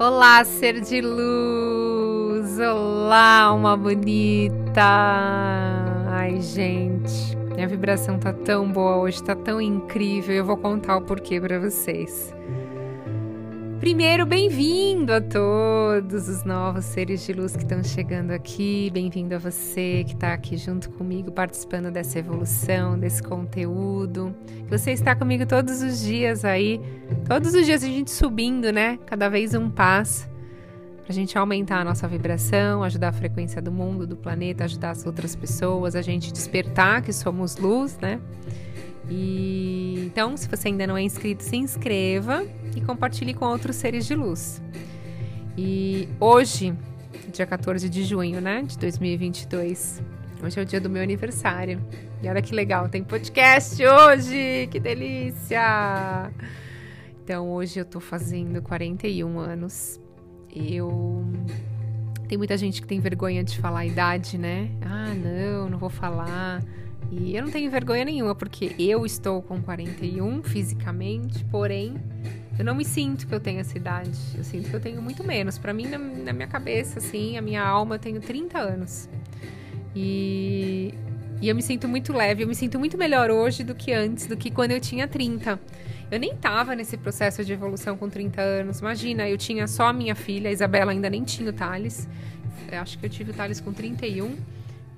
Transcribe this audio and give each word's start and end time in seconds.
Olá, 0.00 0.44
ser 0.44 0.80
de 0.80 1.00
luz! 1.00 2.56
Olá, 2.60 3.52
uma 3.52 3.76
bonita! 3.76 4.80
Ai, 6.06 6.40
gente, 6.40 7.36
minha 7.52 7.66
vibração 7.66 8.16
tá 8.16 8.32
tão 8.32 8.70
boa 8.70 8.98
hoje, 8.98 9.20
tá 9.20 9.34
tão 9.34 9.60
incrível. 9.60 10.36
Eu 10.36 10.44
vou 10.44 10.56
contar 10.56 10.98
o 10.98 11.02
porquê 11.02 11.40
para 11.40 11.58
vocês. 11.58 12.32
Primeiro, 13.80 14.26
bem-vindo 14.26 15.12
a 15.12 15.20
todos 15.20 16.28
os 16.28 16.42
novos 16.42 16.84
seres 16.84 17.24
de 17.24 17.32
luz 17.32 17.54
que 17.54 17.62
estão 17.62 17.82
chegando 17.84 18.32
aqui. 18.32 18.90
Bem-vindo 18.92 19.36
a 19.36 19.38
você 19.38 20.02
que 20.04 20.14
está 20.14 20.32
aqui 20.32 20.56
junto 20.56 20.90
comigo, 20.90 21.30
participando 21.30 21.88
dessa 21.88 22.18
evolução, 22.18 22.98
desse 22.98 23.22
conteúdo. 23.22 24.34
Você 24.68 24.90
está 24.90 25.14
comigo 25.14 25.46
todos 25.46 25.80
os 25.80 26.00
dias 26.02 26.44
aí, 26.44 26.80
todos 27.28 27.54
os 27.54 27.64
dias 27.64 27.84
a 27.84 27.86
gente 27.86 28.10
subindo, 28.10 28.72
né? 28.72 28.98
Cada 29.06 29.28
vez 29.28 29.54
um 29.54 29.70
passo. 29.70 30.28
Pra 31.04 31.14
gente 31.14 31.38
aumentar 31.38 31.80
a 31.80 31.84
nossa 31.84 32.08
vibração, 32.08 32.82
ajudar 32.82 33.10
a 33.10 33.12
frequência 33.12 33.62
do 33.62 33.70
mundo, 33.70 34.08
do 34.08 34.16
planeta, 34.16 34.64
ajudar 34.64 34.90
as 34.90 35.06
outras 35.06 35.36
pessoas, 35.36 35.94
a 35.94 36.02
gente 36.02 36.32
despertar 36.32 37.00
que 37.00 37.12
somos 37.12 37.56
luz, 37.56 37.96
né? 38.02 38.20
E 39.08 40.02
então, 40.04 40.36
se 40.36 40.48
você 40.48 40.66
ainda 40.66 40.86
não 40.86 40.96
é 40.96 41.02
inscrito, 41.02 41.44
se 41.44 41.56
inscreva 41.56 42.44
compartilhe 42.80 43.34
com 43.34 43.44
outros 43.44 43.76
seres 43.76 44.06
de 44.06 44.14
luz. 44.14 44.62
E 45.56 46.08
hoje, 46.20 46.74
dia 47.32 47.46
14 47.46 47.88
de 47.88 48.04
junho, 48.04 48.40
né, 48.40 48.62
de 48.62 48.78
2022, 48.78 50.02
hoje 50.42 50.58
é 50.58 50.62
o 50.62 50.64
dia 50.64 50.80
do 50.80 50.88
meu 50.88 51.02
aniversário. 51.02 51.80
E 52.22 52.28
olha 52.28 52.42
que 52.42 52.54
legal, 52.54 52.88
tem 52.88 53.02
podcast 53.02 53.84
hoje, 53.84 54.68
que 54.70 54.80
delícia! 54.80 56.30
Então, 57.22 57.50
hoje 57.50 57.78
eu 57.78 57.84
tô 57.84 58.00
fazendo 58.00 58.62
41 58.62 59.38
anos. 59.38 60.00
Eu 60.54 61.24
tem 62.28 62.36
muita 62.36 62.56
gente 62.58 62.82
que 62.82 62.86
tem 62.86 63.00
vergonha 63.00 63.42
de 63.42 63.58
falar 63.58 63.80
a 63.80 63.86
idade, 63.86 64.36
né? 64.36 64.70
Ah, 64.82 65.14
não, 65.14 65.70
não 65.70 65.78
vou 65.78 65.88
falar. 65.88 66.62
E 67.10 67.34
eu 67.34 67.42
não 67.42 67.50
tenho 67.50 67.70
vergonha 67.70 68.04
nenhuma, 68.04 68.34
porque 68.34 68.74
eu 68.78 69.06
estou 69.06 69.40
com 69.40 69.62
41 69.62 70.42
fisicamente, 70.42 71.42
porém, 71.46 71.94
eu 72.58 72.64
não 72.64 72.74
me 72.74 72.84
sinto 72.84 73.26
que 73.26 73.32
eu 73.32 73.38
tenho 73.38 73.60
essa 73.60 73.76
idade. 73.78 74.10
Eu 74.36 74.42
sinto 74.42 74.68
que 74.68 74.74
eu 74.74 74.80
tenho 74.80 75.00
muito 75.00 75.22
menos. 75.22 75.56
Para 75.58 75.72
mim, 75.72 75.86
na, 75.86 75.96
na, 75.96 76.32
minha 76.32 76.48
cabeça, 76.48 76.98
assim, 76.98 77.38
a 77.38 77.42
minha 77.42 77.62
alma, 77.62 77.94
eu 77.94 77.98
tenho 78.00 78.20
30 78.20 78.58
anos. 78.58 79.08
E, 79.94 80.92
e 81.40 81.48
eu 81.48 81.54
me 81.54 81.62
sinto 81.62 81.86
muito 81.86 82.12
leve, 82.12 82.42
eu 82.42 82.48
me 82.48 82.54
sinto 82.54 82.76
muito 82.78 82.98
melhor 82.98 83.30
hoje 83.30 83.62
do 83.62 83.76
que 83.76 83.92
antes, 83.92 84.26
do 84.26 84.36
que 84.36 84.50
quando 84.50 84.72
eu 84.72 84.80
tinha 84.80 85.06
30. 85.06 85.58
Eu 86.10 86.18
nem 86.18 86.34
tava 86.34 86.74
nesse 86.74 86.96
processo 86.96 87.44
de 87.44 87.52
evolução 87.52 87.96
com 87.96 88.08
30 88.08 88.40
anos. 88.40 88.80
Imagina, 88.80 89.28
eu 89.28 89.38
tinha 89.38 89.68
só 89.68 89.86
a 89.86 89.92
minha 89.92 90.16
filha, 90.16 90.50
a 90.50 90.52
Isabela 90.52 90.90
ainda 90.90 91.08
nem 91.08 91.22
tinha 91.22 91.50
o 91.50 91.52
Thales. 91.52 92.08
Eu 92.72 92.80
acho 92.80 92.98
que 92.98 93.06
eu 93.06 93.10
tive 93.10 93.30
o 93.30 93.34
Thales 93.34 93.60
com 93.60 93.72
31. 93.72 94.36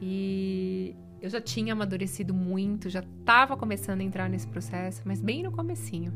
E 0.01 0.95
eu 1.21 1.29
já 1.29 1.43
tinha 1.43 1.75
amadurecido 1.75 2.33
muito, 2.33 2.89
já 2.89 3.01
estava 3.01 3.55
começando 3.55 4.01
a 4.01 4.05
entrar 4.05 4.31
nesse 4.31 4.47
processo, 4.47 5.03
mas 5.05 5.21
bem 5.21 5.43
no 5.43 5.53
comecinho. 5.53 6.11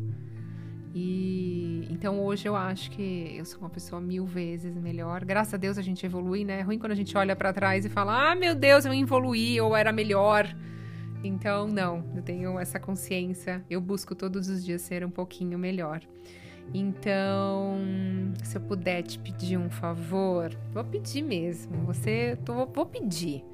E 0.94 1.88
então 1.90 2.24
hoje 2.24 2.46
eu 2.46 2.54
acho 2.54 2.90
que 2.92 3.34
eu 3.36 3.44
sou 3.44 3.58
uma 3.58 3.70
pessoa 3.70 4.00
mil 4.00 4.24
vezes 4.24 4.76
melhor. 4.76 5.24
Graças 5.24 5.54
a 5.54 5.56
Deus 5.56 5.76
a 5.76 5.82
gente 5.82 6.06
evolui, 6.06 6.44
né? 6.44 6.60
É 6.60 6.62
ruim 6.62 6.78
quando 6.78 6.92
a 6.92 6.94
gente 6.94 7.16
olha 7.18 7.34
para 7.34 7.52
trás 7.52 7.84
e 7.84 7.88
fala: 7.88 8.30
"Ah, 8.30 8.34
meu 8.34 8.54
Deus, 8.54 8.84
eu 8.84 8.94
evoluí 8.94 9.60
ou 9.60 9.74
era 9.74 9.92
melhor". 9.92 10.54
Então, 11.24 11.66
não, 11.66 12.04
eu 12.14 12.22
tenho 12.22 12.58
essa 12.58 12.78
consciência. 12.78 13.64
Eu 13.68 13.80
busco 13.80 14.14
todos 14.14 14.48
os 14.48 14.64
dias 14.64 14.82
ser 14.82 15.04
um 15.04 15.10
pouquinho 15.10 15.58
melhor. 15.58 16.02
Então, 16.72 17.78
se 18.42 18.56
eu 18.56 18.60
puder 18.60 19.02
te 19.02 19.18
pedir 19.18 19.58
um 19.58 19.70
favor, 19.70 20.50
vou 20.72 20.84
pedir 20.84 21.22
mesmo. 21.22 21.84
Você, 21.86 22.38
tô, 22.44 22.66
vou 22.66 22.86
pedir. 22.86 23.44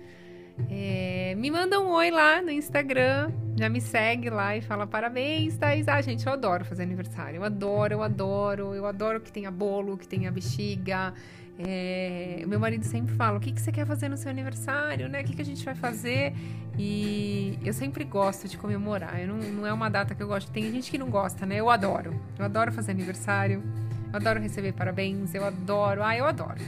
É, 0.68 1.34
me 1.36 1.50
manda 1.50 1.80
um 1.80 1.88
oi 1.90 2.10
lá 2.10 2.42
no 2.42 2.50
Instagram, 2.50 3.30
já 3.56 3.68
me 3.68 3.80
segue 3.80 4.30
lá 4.30 4.56
e 4.56 4.60
fala 4.60 4.86
parabéns, 4.86 5.56
Thaís. 5.56 5.86
Ah, 5.88 6.00
gente, 6.00 6.26
eu 6.26 6.32
adoro 6.32 6.64
fazer 6.64 6.82
aniversário. 6.82 7.36
Eu 7.36 7.44
adoro, 7.44 7.94
eu 7.94 8.02
adoro. 8.02 8.74
Eu 8.74 8.86
adoro 8.86 9.20
que 9.20 9.30
tenha 9.30 9.50
bolo, 9.50 9.96
que 9.96 10.08
tenha 10.08 10.30
bexiga. 10.30 11.14
É, 11.58 12.42
meu 12.46 12.58
marido 12.58 12.84
sempre 12.84 13.14
fala: 13.14 13.36
o 13.36 13.40
que, 13.40 13.52
que 13.52 13.60
você 13.60 13.70
quer 13.70 13.86
fazer 13.86 14.08
no 14.08 14.16
seu 14.16 14.30
aniversário, 14.30 15.08
né? 15.08 15.20
O 15.20 15.24
que, 15.24 15.36
que 15.36 15.42
a 15.42 15.44
gente 15.44 15.64
vai 15.64 15.74
fazer? 15.74 16.32
E 16.78 17.58
eu 17.62 17.74
sempre 17.74 18.02
gosto 18.04 18.48
de 18.48 18.56
comemorar. 18.56 19.18
Não, 19.26 19.36
não 19.36 19.66
é 19.66 19.72
uma 19.72 19.90
data 19.90 20.14
que 20.14 20.22
eu 20.22 20.26
gosto. 20.26 20.50
Tem 20.50 20.70
gente 20.72 20.90
que 20.90 20.96
não 20.96 21.10
gosta, 21.10 21.44
né? 21.44 21.56
Eu 21.56 21.68
adoro. 21.68 22.18
Eu 22.38 22.46
adoro 22.46 22.72
fazer 22.72 22.92
aniversário. 22.92 23.62
Eu 24.10 24.16
adoro 24.16 24.40
receber 24.40 24.72
parabéns. 24.72 25.34
Eu 25.34 25.44
adoro. 25.44 26.02
Ah, 26.02 26.16
eu 26.16 26.24
adoro. 26.24 26.60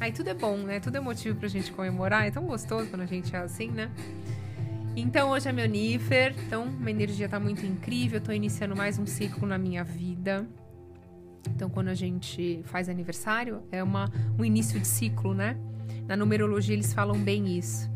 Aí 0.00 0.12
tudo 0.12 0.30
é 0.30 0.34
bom, 0.34 0.56
né? 0.56 0.80
Tudo 0.80 0.96
é 0.96 1.00
motivo 1.00 1.38
pra 1.38 1.46
gente 1.46 1.70
comemorar. 1.72 2.26
É 2.26 2.30
tão 2.30 2.44
gostoso 2.46 2.88
quando 2.88 3.02
a 3.02 3.06
gente 3.06 3.36
é 3.36 3.38
assim, 3.38 3.70
né? 3.70 3.90
Então 4.96 5.30
hoje 5.30 5.46
é 5.48 5.52
meu 5.52 5.68
Nífer, 5.68 6.34
então 6.46 6.66
minha 6.66 6.90
energia 6.90 7.28
tá 7.28 7.38
muito 7.38 7.64
incrível, 7.64 8.18
eu 8.18 8.24
tô 8.24 8.32
iniciando 8.32 8.74
mais 8.74 8.98
um 8.98 9.06
ciclo 9.06 9.46
na 9.46 9.56
minha 9.56 9.84
vida. 9.84 10.46
Então 11.54 11.70
quando 11.70 11.88
a 11.88 11.94
gente 11.94 12.60
faz 12.64 12.88
aniversário, 12.88 13.62
é 13.70 13.82
uma, 13.82 14.10
um 14.38 14.44
início 14.44 14.80
de 14.80 14.86
ciclo, 14.86 15.32
né? 15.32 15.56
Na 16.08 16.16
numerologia 16.16 16.74
eles 16.74 16.92
falam 16.92 17.16
bem 17.16 17.56
isso. 17.56 17.88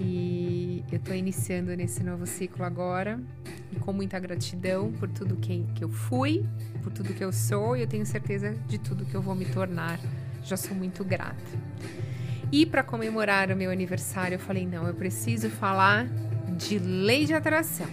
E 0.00 0.84
eu 0.92 0.98
tô 0.98 1.12
iniciando 1.12 1.74
nesse 1.76 2.02
novo 2.02 2.26
ciclo 2.26 2.64
agora, 2.64 3.20
e 3.72 3.76
com 3.76 3.92
muita 3.92 4.18
gratidão 4.18 4.92
por 4.92 5.08
tudo 5.08 5.36
que, 5.36 5.64
que 5.74 5.84
eu 5.84 5.88
fui, 5.88 6.44
por 6.82 6.92
tudo 6.92 7.14
que 7.14 7.24
eu 7.24 7.32
sou, 7.32 7.76
e 7.76 7.80
eu 7.80 7.86
tenho 7.86 8.04
certeza 8.04 8.54
de 8.66 8.78
tudo 8.78 9.04
que 9.04 9.14
eu 9.14 9.22
vou 9.22 9.34
me 9.34 9.44
tornar 9.46 9.98
já 10.44 10.56
sou 10.56 10.76
muito 10.76 11.04
grata. 11.04 11.36
E 12.52 12.64
para 12.64 12.82
comemorar 12.82 13.50
o 13.50 13.56
meu 13.56 13.70
aniversário, 13.70 14.36
eu 14.36 14.38
falei: 14.38 14.66
não, 14.66 14.86
eu 14.86 14.94
preciso 14.94 15.50
falar 15.50 16.06
de 16.56 16.78
lei 16.78 17.24
de 17.24 17.34
atração. 17.34 17.88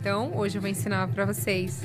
Então, 0.00 0.36
hoje 0.36 0.56
eu 0.56 0.62
vou 0.62 0.70
ensinar 0.70 1.08
para 1.08 1.24
vocês 1.24 1.82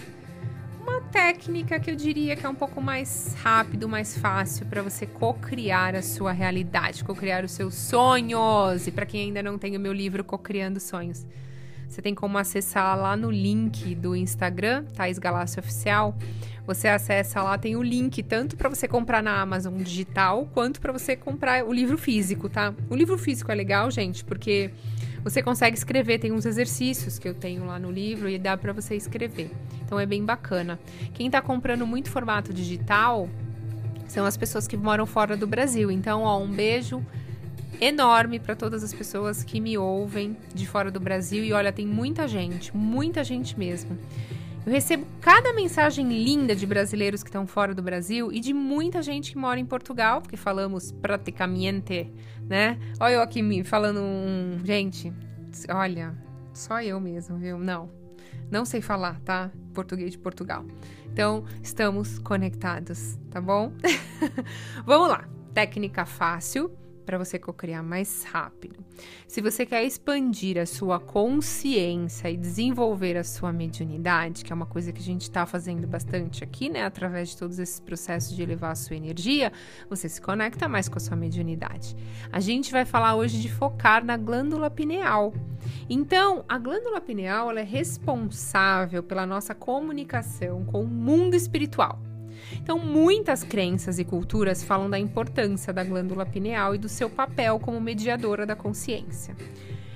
uma 0.82 1.02
técnica 1.02 1.80
que 1.80 1.90
eu 1.90 1.96
diria 1.96 2.36
que 2.36 2.46
é 2.46 2.50
um 2.50 2.56
pouco 2.56 2.82
mais 2.82 3.36
rápido, 3.42 3.88
mais 3.90 4.18
fácil 4.18 4.66
para 4.66 4.82
você 4.82 5.06
co-criar 5.06 5.96
a 5.96 6.02
sua 6.02 6.32
realidade, 6.32 7.04
co-criar 7.04 7.44
os 7.44 7.52
seus 7.52 7.76
sonhos. 7.76 8.88
E 8.88 8.92
para 8.92 9.06
quem 9.06 9.26
ainda 9.26 9.44
não 9.44 9.58
tem 9.58 9.76
o 9.76 9.80
meu 9.80 9.94
livro 9.94 10.24
Co-criando 10.24 10.80
Sonhos, 10.80 11.26
você 11.92 12.02
tem 12.02 12.16
como 12.16 12.38
acessar 12.38 12.98
lá 12.98 13.18
no 13.18 13.30
link 13.30 13.94
do 13.96 14.16
Instagram, 14.16 14.86
Thais 14.96 15.20
Galácio 15.20 15.60
Oficial. 15.60 16.16
Você 16.66 16.88
acessa 16.88 17.44
lá, 17.44 17.58
tem 17.58 17.76
o 17.76 17.84
link 17.84 18.24
tanto 18.24 18.56
para 18.56 18.70
você 18.70 18.88
comprar 18.88 19.22
na 19.22 19.42
Amazon 19.42 19.76
digital 19.76 20.48
quanto 20.54 20.80
para 20.80 20.94
você 20.94 21.18
comprar 21.18 21.66
o 21.66 21.74
livro 21.74 21.98
físico, 21.98 22.48
tá? 22.48 22.74
O 22.90 22.96
livro 22.96 23.18
físico 23.18 23.52
é 23.52 23.56
legal, 23.56 23.92
gente, 23.92 24.24
porque 24.24 24.72
você 25.22 25.44
consegue 25.44 25.76
escrever, 25.76 26.18
tem 26.18 26.32
uns 26.32 26.46
exercícios 26.46 27.20
que 27.20 27.28
eu 27.28 27.34
tenho 27.34 27.66
lá 27.66 27.78
no 27.78 27.92
livro 27.92 28.30
e 28.30 28.40
dá 28.40 28.56
para 28.56 28.72
você 28.72 28.96
escrever. 28.96 29.52
Então 29.84 30.00
é 30.00 30.06
bem 30.06 30.24
bacana. 30.24 30.80
Quem 31.14 31.26
está 31.26 31.42
comprando 31.42 31.86
muito 31.86 32.10
formato 32.10 32.54
digital 32.54 33.28
são 34.08 34.26
as 34.26 34.38
pessoas 34.38 34.66
que 34.66 34.78
moram 34.78 35.06
fora 35.06 35.36
do 35.36 35.46
Brasil. 35.46 35.92
Então, 35.92 36.24
ó, 36.24 36.40
um 36.40 36.50
beijo 36.50 37.06
enorme 37.80 38.40
para 38.40 38.56
todas 38.56 38.84
as 38.84 38.94
pessoas 38.94 39.44
que 39.44 39.60
me 39.60 39.78
ouvem 39.78 40.36
de 40.54 40.68
fora 40.68 40.92
do 40.92 41.00
Brasil. 41.00 41.44
E 41.44 41.54
olha, 41.54 41.72
tem 41.72 41.86
muita 41.88 42.28
gente, 42.28 42.76
muita 42.76 43.24
gente 43.24 43.58
mesmo. 43.58 43.98
Eu 44.66 44.72
recebo 44.72 45.08
cada 45.20 45.54
mensagem 45.54 46.08
linda 46.08 46.56
de 46.56 46.68
brasileiros 46.68 47.24
que 47.24 47.30
estão 47.30 47.48
fora 47.48 47.74
do 47.74 47.82
Brasil 47.82 48.32
e 48.32 48.40
de 48.40 48.54
muita 48.54 49.02
gente 49.02 49.32
que 49.32 49.38
mora 49.38 49.60
em 49.60 49.66
Portugal, 49.66 50.22
porque 50.22 50.38
falamos 50.38 50.92
praticamente, 50.92 52.12
né? 52.48 52.78
Olha 53.00 53.14
eu 53.14 53.22
aqui 53.22 53.42
me 53.42 53.64
falando 53.64 54.00
um. 54.02 54.60
Gente, 54.64 55.12
olha, 55.68 56.16
só 56.54 56.80
eu 56.82 57.00
mesmo, 57.00 57.38
viu? 57.38 57.58
Não, 57.58 57.90
não 58.52 58.64
sei 58.64 58.82
falar, 58.82 59.20
tá? 59.22 59.50
Português 59.74 60.12
de 60.12 60.20
Portugal. 60.20 60.64
Então, 61.12 61.44
estamos 61.64 62.20
conectados, 62.20 63.18
tá 63.32 63.42
bom? 63.42 63.74
Vamos 64.86 65.10
lá. 65.10 65.28
Técnica 65.54 66.06
fácil 66.06 66.72
para 67.06 67.18
você 67.18 67.38
cocriar 67.38 67.84
mais 67.84 68.24
rápido. 68.24 68.84
Se 69.28 69.42
você 69.42 69.66
quer 69.66 69.84
expandir 69.84 70.58
a 70.58 70.66
sua 70.66 71.00
consciência 71.00 72.30
e 72.30 72.38
desenvolver 72.38 73.18
a 73.18 73.24
sua 73.24 73.52
mediunidade, 73.52 74.44
que 74.44 74.52
é 74.52 74.56
uma 74.56 74.66
coisa 74.66 74.92
que 74.92 75.00
a 75.00 75.04
gente 75.04 75.24
está 75.24 75.46
fazendo 75.46 75.88
bastante 75.88 76.44
aqui, 76.44 76.70
né, 76.70 76.84
através 76.84 77.30
de 77.30 77.38
todos 77.38 77.60
esses 77.60 77.80
processos 77.80 78.36
de 78.36 78.42
elevar 78.42 78.72
a 78.72 78.76
sua 78.76 78.96
energia, 78.96 79.52
você 79.90 80.08
se 80.08 80.22
conecta 80.22 80.68
mais 80.68 80.88
com 80.88 80.98
a 80.98 81.02
sua 81.02 81.16
mediunidade. 81.16 81.96
A 82.32 82.40
gente 82.40 82.72
vai 82.72 82.86
falar 82.86 83.16
hoje 83.16 83.42
de 83.42 83.52
focar 83.52 84.04
na 84.04 84.18
glândula 84.18 84.70
pineal. 84.70 85.34
Então, 85.90 86.44
a 86.48 86.58
glândula 86.58 87.02
pineal 87.02 87.52
é 87.52 87.64
responsável 87.64 89.04
pela 89.04 89.26
nossa 89.26 89.54
comunicação 89.54 90.66
com 90.66 90.84
o 90.84 90.88
mundo 90.88 91.36
espiritual. 91.36 92.11
Então, 92.54 92.78
muitas 92.80 93.44
crenças 93.44 94.00
e 94.00 94.04
culturas 94.04 94.64
falam 94.64 94.90
da 94.90 95.00
importância 95.00 95.72
da 95.72 95.84
glândula 95.84 96.26
pineal 96.26 96.76
e 96.76 96.78
do 96.78 96.90
seu 96.90 97.10
papel 97.10 97.60
como 97.60 97.80
mediadora 97.82 98.46
da 98.46 98.56
consciência. 98.56 99.36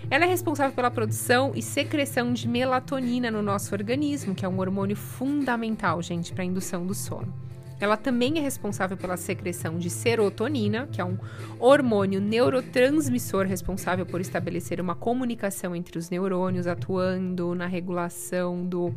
Ela 0.09 0.25
é 0.25 0.27
responsável 0.27 0.75
pela 0.75 0.91
produção 0.91 1.51
e 1.55 1.61
secreção 1.61 2.31
de 2.31 2.47
melatonina 2.47 3.31
no 3.31 3.41
nosso 3.41 3.73
organismo, 3.73 4.35
que 4.35 4.45
é 4.45 4.49
um 4.49 4.59
hormônio 4.59 4.95
fundamental, 4.95 6.01
gente, 6.01 6.31
para 6.31 6.43
a 6.43 6.45
indução 6.45 6.85
do 6.85 6.93
sono. 6.93 7.33
ela 7.79 7.97
também 7.97 8.37
é 8.37 8.41
responsável 8.41 8.95
pela 8.95 9.17
secreção 9.17 9.77
de 9.77 9.89
serotonina, 9.89 10.87
que 10.91 11.01
é 11.01 11.05
um 11.05 11.17
hormônio 11.59 12.21
neurotransmissor 12.21 13.45
responsável 13.45 14.05
por 14.05 14.21
estabelecer 14.21 14.79
uma 14.79 14.95
comunicação 14.95 15.75
entre 15.75 15.97
os 15.97 16.09
neurônios, 16.09 16.67
atuando 16.67 17.53
na 17.53 17.65
regulação 17.65 18.65
do 18.65 18.93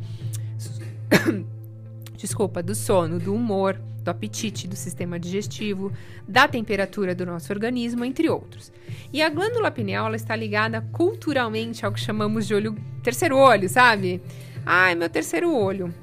desculpa, 2.19 2.61
do 2.61 2.75
sono, 2.75 3.17
do 3.17 3.33
humor, 3.33 3.79
do 4.03 4.09
apetite, 4.09 4.67
do 4.67 4.75
sistema 4.75 5.17
digestivo, 5.17 5.91
da 6.27 6.47
temperatura 6.47 7.15
do 7.15 7.25
nosso 7.25 7.51
organismo, 7.51 8.03
entre 8.03 8.29
outros. 8.29 8.71
E 9.11 9.21
a 9.21 9.29
glândula 9.29 9.71
pineal 9.71 10.07
ela 10.07 10.15
está 10.15 10.35
ligada 10.35 10.81
culturalmente 10.91 11.85
ao 11.85 11.91
que 11.91 11.99
chamamos 11.99 12.45
de 12.45 12.53
olho 12.53 12.75
terceiro 13.01 13.37
olho, 13.37 13.69
sabe? 13.69 14.21
Ai, 14.65 14.95
meu 14.95 15.09
terceiro 15.09 15.55
olho. 15.55 15.93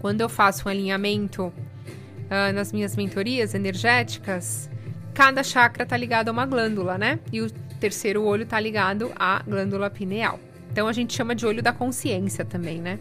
Quando 0.00 0.20
eu 0.20 0.28
faço 0.28 0.68
um 0.68 0.70
alinhamento 0.70 1.44
uh, 1.44 2.52
nas 2.54 2.72
minhas 2.72 2.94
mentorias 2.94 3.54
energéticas, 3.54 4.68
cada 5.14 5.42
chakra 5.42 5.84
está 5.84 5.96
ligado 5.96 6.28
a 6.28 6.32
uma 6.32 6.44
glândula, 6.44 6.98
né? 6.98 7.18
E 7.32 7.40
o 7.40 7.50
terceiro 7.80 8.22
olho 8.22 8.42
está 8.42 8.60
ligado 8.60 9.10
à 9.16 9.42
glândula 9.42 9.88
pineal. 9.88 10.38
Então 10.70 10.88
a 10.88 10.92
gente 10.92 11.14
chama 11.14 11.34
de 11.34 11.46
olho 11.46 11.62
da 11.62 11.72
consciência 11.72 12.44
também, 12.44 12.80
né? 12.80 12.98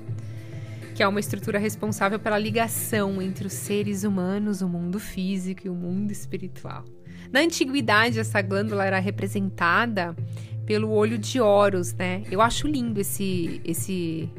Que 1.02 1.06
é 1.06 1.08
uma 1.08 1.20
estrutura 1.20 1.58
responsável 1.58 2.20
pela 2.20 2.38
ligação 2.38 3.20
entre 3.24 3.48
os 3.48 3.54
seres 3.54 4.04
humanos, 4.04 4.62
o 4.62 4.70
mundo 4.70 5.00
físico 5.00 5.66
e 5.66 5.68
o 5.68 5.74
mundo 5.74 6.12
espiritual. 6.12 6.86
Na 7.32 7.40
antiguidade, 7.40 8.20
essa 8.20 8.40
glândula 8.40 8.86
era 8.86 9.00
representada 9.00 10.16
pelo 10.64 10.92
olho 10.92 11.18
de 11.18 11.42
Horus, 11.42 11.92
né? 11.96 12.22
Eu 12.30 12.40
acho 12.40 12.68
lindo 12.68 13.02
esse 13.02 13.60
esse 13.66 14.30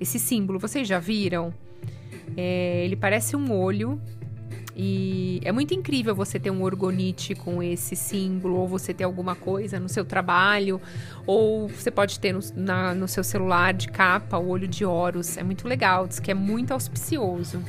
esse 0.00 0.18
símbolo. 0.18 0.58
Vocês 0.58 0.88
já 0.88 0.98
viram? 0.98 1.52
É, 2.34 2.86
ele 2.86 2.96
parece 2.96 3.36
um 3.36 3.52
olho 3.52 4.00
e 4.80 5.40
é 5.42 5.50
muito 5.50 5.74
incrível 5.74 6.14
você 6.14 6.38
ter 6.38 6.52
um 6.52 6.62
orgonite 6.62 7.34
com 7.34 7.60
esse 7.60 7.96
símbolo, 7.96 8.54
ou 8.54 8.68
você 8.68 8.94
ter 8.94 9.02
alguma 9.02 9.34
coisa 9.34 9.80
no 9.80 9.88
seu 9.88 10.04
trabalho, 10.04 10.80
ou 11.26 11.66
você 11.66 11.90
pode 11.90 12.20
ter 12.20 12.32
no, 12.32 12.38
na, 12.54 12.94
no 12.94 13.08
seu 13.08 13.24
celular 13.24 13.74
de 13.74 13.88
capa 13.88 14.38
o 14.38 14.46
olho 14.46 14.68
de 14.68 14.84
Horus. 14.84 15.36
É 15.36 15.42
muito 15.42 15.66
legal, 15.66 16.06
diz 16.06 16.20
que 16.20 16.30
é 16.30 16.34
muito 16.34 16.70
auspicioso. 16.70 17.60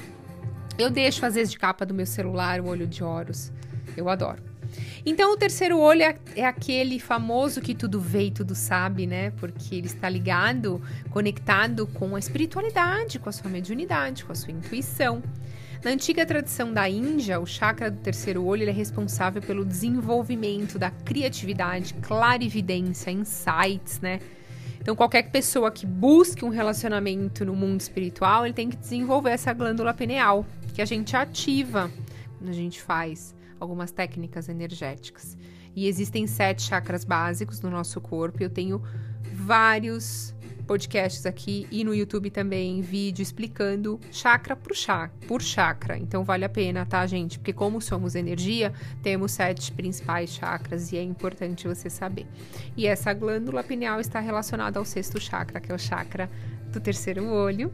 Eu 0.77 0.91
deixo, 0.91 1.25
às 1.25 1.33
vezes, 1.33 1.51
de 1.51 1.57
capa 1.57 1.83
do 1.83 1.95
meu 1.95 2.05
celular 2.05 2.61
o 2.61 2.67
olho 2.67 2.85
de 2.85 3.03
Horus. 3.03 3.51
Eu 3.97 4.07
adoro. 4.07 4.43
Então, 5.03 5.33
o 5.33 5.37
terceiro 5.37 5.79
olho 5.79 6.03
é, 6.03 6.15
é, 6.35 6.45
aquele 6.45 6.99
famoso 6.99 7.59
que 7.59 7.73
tudo 7.73 7.99
vê 7.99 8.25
e 8.25 8.31
tudo 8.31 8.53
sabe, 8.53 9.07
né? 9.07 9.31
Porque 9.31 9.73
ele 9.73 9.87
está 9.87 10.07
ligado, 10.07 10.79
conectado 11.09 11.87
com 11.87 12.15
a 12.15 12.19
espiritualidade, 12.19 13.17
com 13.17 13.29
a 13.29 13.31
sua 13.31 13.49
mediunidade, 13.49 14.23
com 14.23 14.31
a 14.31 14.35
sua 14.35 14.51
intuição. 14.51 15.23
Na 15.81 15.91
antiga 15.91 16.25
tradição 16.25 16.73
da 16.73 16.89
Índia, 16.89 17.39
o 17.39 17.45
chakra 17.45 17.89
do 17.89 17.99
terceiro 17.99 18.43
olho 18.43 18.67
é 18.67 18.71
responsável 18.71 19.41
pelo 19.41 19.63
desenvolvimento 19.63 20.77
da 20.77 20.91
criatividade, 20.91 21.93
clarividência, 22.01 23.11
insights, 23.11 24.01
né? 24.01 24.19
Então, 24.81 24.93
qualquer 24.93 25.31
pessoa 25.31 25.71
que 25.71 25.85
busque 25.85 26.43
um 26.43 26.49
relacionamento 26.49 27.45
no 27.45 27.55
mundo 27.55 27.79
espiritual, 27.79 28.45
ele 28.45 28.53
tem 28.53 28.69
que 28.69 28.75
desenvolver 28.75 29.29
essa 29.29 29.53
glândula 29.53 29.93
pineal, 29.93 30.45
que 30.73 30.81
a 30.81 30.85
gente 30.85 31.15
ativa 31.15 31.89
quando 32.37 32.49
a 32.49 32.53
gente 32.53 32.81
faz 32.81 33.33
algumas 33.57 33.89
técnicas 33.89 34.49
energéticas. 34.49 35.37
E 35.73 35.87
existem 35.87 36.27
sete 36.27 36.61
chakras 36.63 37.05
básicos 37.05 37.61
no 37.61 37.69
nosso 37.69 38.01
corpo. 38.01 38.43
Eu 38.43 38.49
tenho 38.49 38.81
vários 39.33 40.33
podcasts 40.69 41.25
aqui 41.25 41.65
e 41.71 41.83
no 41.83 41.95
YouTube 41.95 42.29
também 42.29 42.79
vídeo 42.79 43.23
explicando 43.23 43.99
chakra 44.11 44.55
por 44.55 44.75
chakra, 44.75 45.11
por 45.27 45.41
chakra. 45.41 45.97
Então 45.97 46.23
vale 46.23 46.45
a 46.45 46.49
pena, 46.49 46.85
tá, 46.85 47.07
gente? 47.07 47.39
Porque 47.39 47.51
como 47.51 47.81
somos 47.81 48.13
energia, 48.13 48.71
temos 49.01 49.31
sete 49.31 49.71
principais 49.71 50.29
chakras 50.29 50.91
e 50.91 50.97
é 50.97 51.01
importante 51.01 51.67
você 51.67 51.89
saber. 51.89 52.27
E 52.77 52.85
essa 52.85 53.11
glândula 53.15 53.63
pineal 53.63 53.99
está 53.99 54.19
relacionada 54.19 54.77
ao 54.77 54.85
sexto 54.85 55.19
chakra, 55.19 55.59
que 55.59 55.71
é 55.71 55.75
o 55.75 55.79
chakra 55.79 56.29
do 56.71 56.79
terceiro 56.79 57.25
olho, 57.25 57.73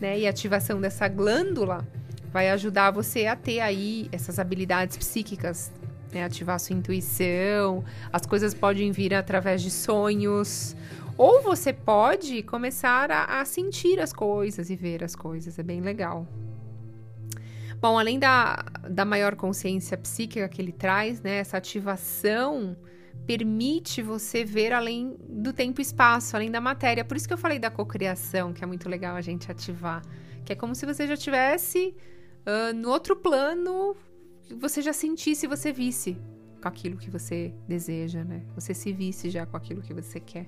né? 0.00 0.16
E 0.16 0.24
a 0.24 0.30
ativação 0.30 0.80
dessa 0.80 1.08
glândula 1.08 1.84
vai 2.32 2.48
ajudar 2.50 2.92
você 2.92 3.26
a 3.26 3.34
ter 3.34 3.58
aí 3.58 4.08
essas 4.12 4.38
habilidades 4.38 4.96
psíquicas, 4.96 5.72
né? 6.12 6.22
Ativar 6.22 6.60
sua 6.60 6.76
intuição. 6.76 7.82
As 8.12 8.24
coisas 8.24 8.54
podem 8.54 8.92
vir 8.92 9.14
através 9.14 9.62
de 9.62 9.70
sonhos 9.72 10.76
ou 11.16 11.42
você 11.42 11.72
pode 11.72 12.42
começar 12.42 13.10
a, 13.10 13.40
a 13.40 13.44
sentir 13.44 14.00
as 14.00 14.12
coisas 14.12 14.70
e 14.70 14.76
ver 14.76 15.02
as 15.02 15.14
coisas. 15.14 15.58
É 15.58 15.62
bem 15.62 15.80
legal. 15.80 16.26
Bom, 17.80 17.98
além 17.98 18.18
da, 18.18 18.64
da 18.88 19.04
maior 19.04 19.36
consciência 19.36 19.96
psíquica 19.96 20.48
que 20.48 20.60
ele 20.60 20.72
traz, 20.72 21.20
né, 21.20 21.36
essa 21.36 21.58
ativação 21.58 22.76
permite 23.26 24.02
você 24.02 24.44
ver 24.44 24.72
além 24.72 25.16
do 25.28 25.52
tempo 25.52 25.80
e 25.80 25.82
espaço, 25.82 26.36
além 26.36 26.50
da 26.50 26.60
matéria. 26.60 27.04
Por 27.04 27.16
isso 27.16 27.26
que 27.26 27.34
eu 27.34 27.38
falei 27.38 27.58
da 27.58 27.70
cocriação, 27.70 28.52
que 28.52 28.62
é 28.62 28.66
muito 28.66 28.88
legal 28.88 29.16
a 29.16 29.20
gente 29.20 29.50
ativar. 29.50 30.02
Que 30.44 30.52
é 30.52 30.56
como 30.56 30.74
se 30.74 30.86
você 30.86 31.06
já 31.06 31.16
tivesse 31.16 31.94
uh, 32.46 32.74
no 32.74 32.88
outro 32.90 33.16
plano, 33.16 33.96
você 34.58 34.80
já 34.80 34.92
sentisse, 34.92 35.46
você 35.46 35.72
visse 35.72 36.16
com 36.62 36.68
aquilo 36.68 36.96
que 36.96 37.10
você 37.10 37.52
deseja, 37.66 38.22
né? 38.22 38.42
Você 38.54 38.72
se 38.72 38.92
visse 38.92 39.28
já 39.28 39.44
com 39.44 39.56
aquilo 39.56 39.82
que 39.82 39.92
você 39.92 40.20
quer. 40.20 40.46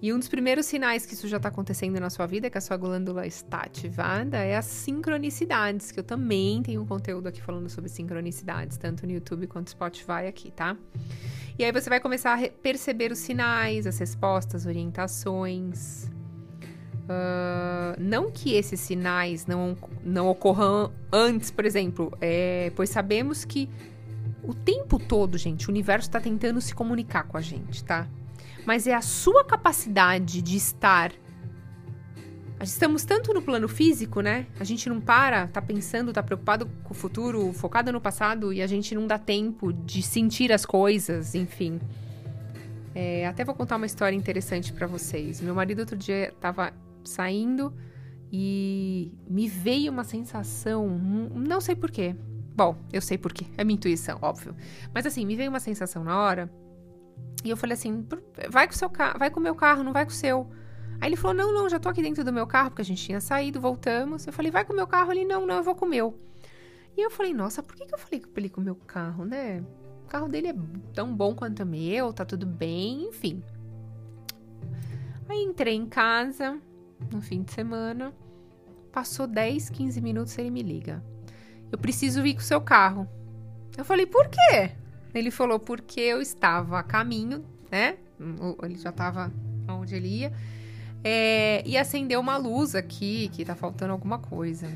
E 0.00 0.12
um 0.12 0.18
dos 0.18 0.28
primeiros 0.28 0.66
sinais 0.66 1.06
que 1.06 1.14
isso 1.14 1.26
já 1.26 1.38
está 1.38 1.48
acontecendo 1.48 1.98
na 1.98 2.10
sua 2.10 2.26
vida, 2.26 2.50
que 2.50 2.58
a 2.58 2.60
sua 2.60 2.76
glândula 2.76 3.26
está 3.26 3.60
ativada, 3.60 4.36
é 4.36 4.56
as 4.56 4.66
sincronicidades, 4.66 5.90
que 5.90 5.98
eu 5.98 6.04
também 6.04 6.62
tenho 6.62 6.82
um 6.82 6.86
conteúdo 6.86 7.28
aqui 7.28 7.40
falando 7.40 7.68
sobre 7.70 7.88
sincronicidades, 7.88 8.76
tanto 8.76 9.06
no 9.06 9.12
YouTube 9.12 9.46
quanto 9.46 9.66
no 9.66 9.70
Spotify 9.70 10.26
aqui, 10.28 10.50
tá? 10.50 10.76
E 11.58 11.64
aí 11.64 11.72
você 11.72 11.88
vai 11.88 11.98
começar 11.98 12.38
a 12.38 12.48
perceber 12.50 13.10
os 13.10 13.18
sinais, 13.18 13.86
as 13.86 13.98
respostas, 13.98 14.66
orientações. 14.66 16.10
Uh, 17.06 17.96
não 17.98 18.30
que 18.30 18.54
esses 18.54 18.80
sinais 18.80 19.46
não, 19.46 19.76
não 20.04 20.28
ocorram 20.28 20.92
antes, 21.10 21.50
por 21.50 21.64
exemplo, 21.64 22.12
é, 22.20 22.70
pois 22.76 22.90
sabemos 22.90 23.44
que 23.44 23.70
o 24.42 24.52
tempo 24.52 24.98
todo, 24.98 25.38
gente, 25.38 25.68
o 25.68 25.70
universo 25.70 26.08
está 26.08 26.20
tentando 26.20 26.60
se 26.60 26.74
comunicar 26.74 27.24
com 27.24 27.38
a 27.38 27.40
gente, 27.40 27.82
tá? 27.82 28.06
Mas 28.66 28.86
é 28.86 28.94
a 28.94 29.00
sua 29.00 29.44
capacidade 29.44 30.42
de 30.42 30.56
estar. 30.56 31.12
Estamos 32.60 33.04
tanto 33.04 33.32
no 33.32 33.40
plano 33.40 33.68
físico, 33.68 34.20
né? 34.20 34.46
A 34.58 34.64
gente 34.64 34.88
não 34.88 35.00
para, 35.00 35.46
tá 35.46 35.62
pensando, 35.62 36.12
tá 36.12 36.22
preocupado 36.22 36.66
com 36.82 36.92
o 36.92 36.94
futuro, 36.94 37.52
focado 37.52 37.92
no 37.92 38.00
passado 38.00 38.52
e 38.52 38.60
a 38.60 38.66
gente 38.66 38.94
não 38.94 39.06
dá 39.06 39.18
tempo 39.18 39.72
de 39.72 40.02
sentir 40.02 40.52
as 40.52 40.66
coisas, 40.66 41.34
enfim. 41.34 41.78
É, 42.94 43.26
até 43.26 43.44
vou 43.44 43.54
contar 43.54 43.76
uma 43.76 43.86
história 43.86 44.16
interessante 44.16 44.72
para 44.72 44.86
vocês. 44.86 45.40
Meu 45.40 45.54
marido 45.54 45.80
outro 45.80 45.96
dia 45.96 46.34
tava 46.40 46.72
saindo 47.04 47.72
e 48.32 49.12
me 49.28 49.46
veio 49.46 49.92
uma 49.92 50.02
sensação, 50.02 50.88
não 50.88 51.60
sei 51.60 51.76
porquê. 51.76 52.16
Bom, 52.56 52.74
eu 52.90 53.02
sei 53.02 53.18
porquê, 53.18 53.44
é 53.58 53.62
minha 53.62 53.76
intuição, 53.76 54.18
óbvio. 54.22 54.56
Mas 54.94 55.04
assim, 55.04 55.26
me 55.26 55.36
veio 55.36 55.50
uma 55.50 55.60
sensação 55.60 56.02
na 56.02 56.18
hora 56.18 56.50
e 57.44 57.50
eu 57.50 57.56
falei 57.56 57.74
assim: 57.74 58.06
vai 58.50 58.66
com 58.66 58.74
seu 58.74 58.90
carro, 58.90 59.18
vai 59.18 59.30
com 59.30 59.40
o 59.40 59.42
meu 59.42 59.54
carro, 59.54 59.82
não 59.82 59.92
vai 59.92 60.04
com 60.04 60.10
o 60.10 60.14
seu. 60.14 60.50
Aí 61.00 61.08
ele 61.08 61.16
falou: 61.16 61.36
não, 61.36 61.52
não, 61.52 61.68
já 61.68 61.78
tô 61.78 61.88
aqui 61.88 62.02
dentro 62.02 62.24
do 62.24 62.32
meu 62.32 62.46
carro, 62.46 62.70
porque 62.70 62.82
a 62.82 62.84
gente 62.84 63.04
tinha 63.04 63.20
saído, 63.20 63.60
voltamos. 63.60 64.26
Eu 64.26 64.32
falei: 64.32 64.50
vai 64.50 64.64
com 64.64 64.72
o 64.72 64.76
meu 64.76 64.86
carro? 64.86 65.12
Ele: 65.12 65.24
não, 65.24 65.46
não, 65.46 65.56
eu 65.56 65.62
vou 65.62 65.74
com 65.74 65.86
o 65.86 65.88
meu. 65.88 66.18
E 66.96 67.00
eu 67.00 67.10
falei: 67.10 67.32
nossa, 67.32 67.62
por 67.62 67.76
que, 67.76 67.86
que 67.86 67.94
eu 67.94 67.98
falei 67.98 68.20
pra 68.20 68.30
ele 68.36 68.48
com 68.48 68.60
o 68.60 68.64
meu 68.64 68.74
carro, 68.74 69.24
né? 69.24 69.62
O 70.04 70.08
carro 70.08 70.28
dele 70.28 70.48
é 70.48 70.54
tão 70.94 71.14
bom 71.14 71.34
quanto 71.34 71.62
o 71.62 71.66
meu, 71.66 72.12
tá 72.12 72.24
tudo 72.24 72.46
bem, 72.46 73.08
enfim. 73.08 73.42
Aí 75.28 75.42
entrei 75.42 75.74
em 75.74 75.86
casa 75.86 76.58
no 77.12 77.20
fim 77.20 77.42
de 77.42 77.52
semana. 77.52 78.12
Passou 78.92 79.26
10, 79.26 79.70
15 79.70 80.00
minutos 80.00 80.38
ele 80.38 80.50
me 80.50 80.62
liga. 80.62 81.02
Eu 81.70 81.78
preciso 81.78 82.24
ir 82.24 82.34
com 82.34 82.40
o 82.40 82.44
seu 82.44 82.60
carro. 82.60 83.08
Eu 83.76 83.84
falei, 83.84 84.06
por 84.06 84.28
quê? 84.28 84.72
Ele 85.16 85.30
falou 85.30 85.58
porque 85.58 86.00
eu 86.00 86.20
estava 86.20 86.78
a 86.78 86.82
caminho, 86.82 87.42
né? 87.70 87.96
Ele 88.62 88.76
já 88.76 88.90
estava 88.90 89.32
onde 89.66 89.94
ele 89.94 90.08
ia. 90.08 90.32
É, 91.02 91.62
e 91.66 91.78
acendeu 91.78 92.20
uma 92.20 92.36
luz 92.36 92.74
aqui, 92.74 93.28
que 93.32 93.44
tá 93.44 93.54
faltando 93.54 93.92
alguma 93.92 94.18
coisa. 94.18 94.68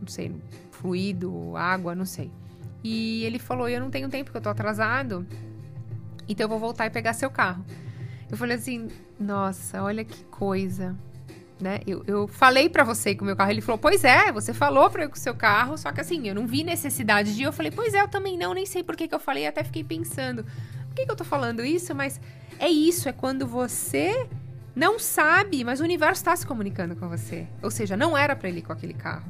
Não 0.00 0.08
sei, 0.08 0.34
fluido, 0.70 1.54
água, 1.56 1.94
não 1.94 2.06
sei. 2.06 2.30
E 2.82 3.24
ele 3.24 3.38
falou: 3.38 3.68
Eu 3.68 3.80
não 3.80 3.90
tenho 3.90 4.08
tempo, 4.08 4.30
que 4.30 4.36
eu 4.36 4.40
tô 4.40 4.48
atrasado. 4.48 5.26
Então 6.26 6.44
eu 6.44 6.48
vou 6.48 6.58
voltar 6.58 6.86
e 6.86 6.90
pegar 6.90 7.12
seu 7.12 7.30
carro. 7.30 7.64
Eu 8.30 8.38
falei 8.38 8.56
assim: 8.56 8.88
Nossa, 9.20 9.82
olha 9.82 10.04
que 10.04 10.24
coisa. 10.24 10.96
Né? 11.64 11.80
Eu, 11.86 12.04
eu 12.06 12.28
falei 12.28 12.68
para 12.68 12.84
você 12.84 13.14
com 13.14 13.22
o 13.22 13.26
meu 13.26 13.34
carro. 13.34 13.50
Ele 13.50 13.62
falou: 13.62 13.78
Pois 13.78 14.04
é, 14.04 14.30
você 14.30 14.52
falou 14.52 14.90
pra 14.90 15.04
eu 15.04 15.08
com 15.08 15.16
o 15.16 15.18
seu 15.18 15.34
carro. 15.34 15.78
Só 15.78 15.90
que 15.92 15.98
assim, 16.02 16.28
eu 16.28 16.34
não 16.34 16.46
vi 16.46 16.62
necessidade 16.62 17.34
de. 17.34 17.42
Eu 17.42 17.54
falei: 17.54 17.72
Pois 17.72 17.94
é, 17.94 18.02
eu 18.02 18.08
também 18.08 18.36
não. 18.36 18.52
Nem 18.52 18.66
sei 18.66 18.82
por 18.82 18.94
que, 18.94 19.08
que 19.08 19.14
eu 19.14 19.18
falei. 19.18 19.46
Até 19.46 19.64
fiquei 19.64 19.82
pensando: 19.82 20.44
Por 20.44 20.94
que, 20.94 21.06
que 21.06 21.10
eu 21.10 21.16
tô 21.16 21.24
falando 21.24 21.64
isso? 21.64 21.94
Mas 21.94 22.20
é 22.58 22.68
isso. 22.68 23.08
É 23.08 23.12
quando 23.12 23.46
você 23.46 24.28
não 24.76 24.98
sabe, 24.98 25.64
mas 25.64 25.80
o 25.80 25.84
universo 25.84 26.20
está 26.20 26.36
se 26.36 26.46
comunicando 26.46 26.94
com 26.96 27.08
você. 27.08 27.46
Ou 27.62 27.70
seja, 27.70 27.96
não 27.96 28.14
era 28.14 28.36
para 28.36 28.50
ele 28.50 28.58
ir 28.58 28.62
com 28.62 28.74
aquele 28.74 28.92
carro, 28.92 29.24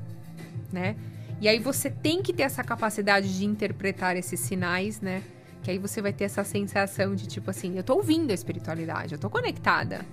né? 0.73 0.97
E 1.41 1.47
aí 1.47 1.61
você 1.61 1.88
tem 1.88 2.21
que 2.21 2.33
ter 2.33 2.43
essa 2.43 2.64
capacidade 2.64 3.38
de 3.38 3.45
interpretar 3.45 4.17
esses 4.17 4.41
sinais, 4.41 5.00
né? 5.00 5.23
Que 5.62 5.71
aí 5.71 5.79
você 5.79 6.03
vai 6.03 6.12
ter 6.12 6.25
essa 6.25 6.43
sensação 6.43 7.14
de 7.14 7.29
tipo 7.29 7.49
assim, 7.49 7.76
eu 7.76 7.85
tô 7.85 7.95
ouvindo 7.95 8.33
a 8.33 8.35
espiritualidade, 8.35 9.14
eu 9.14 9.21
tô 9.21 9.31
conectada. 9.31 10.05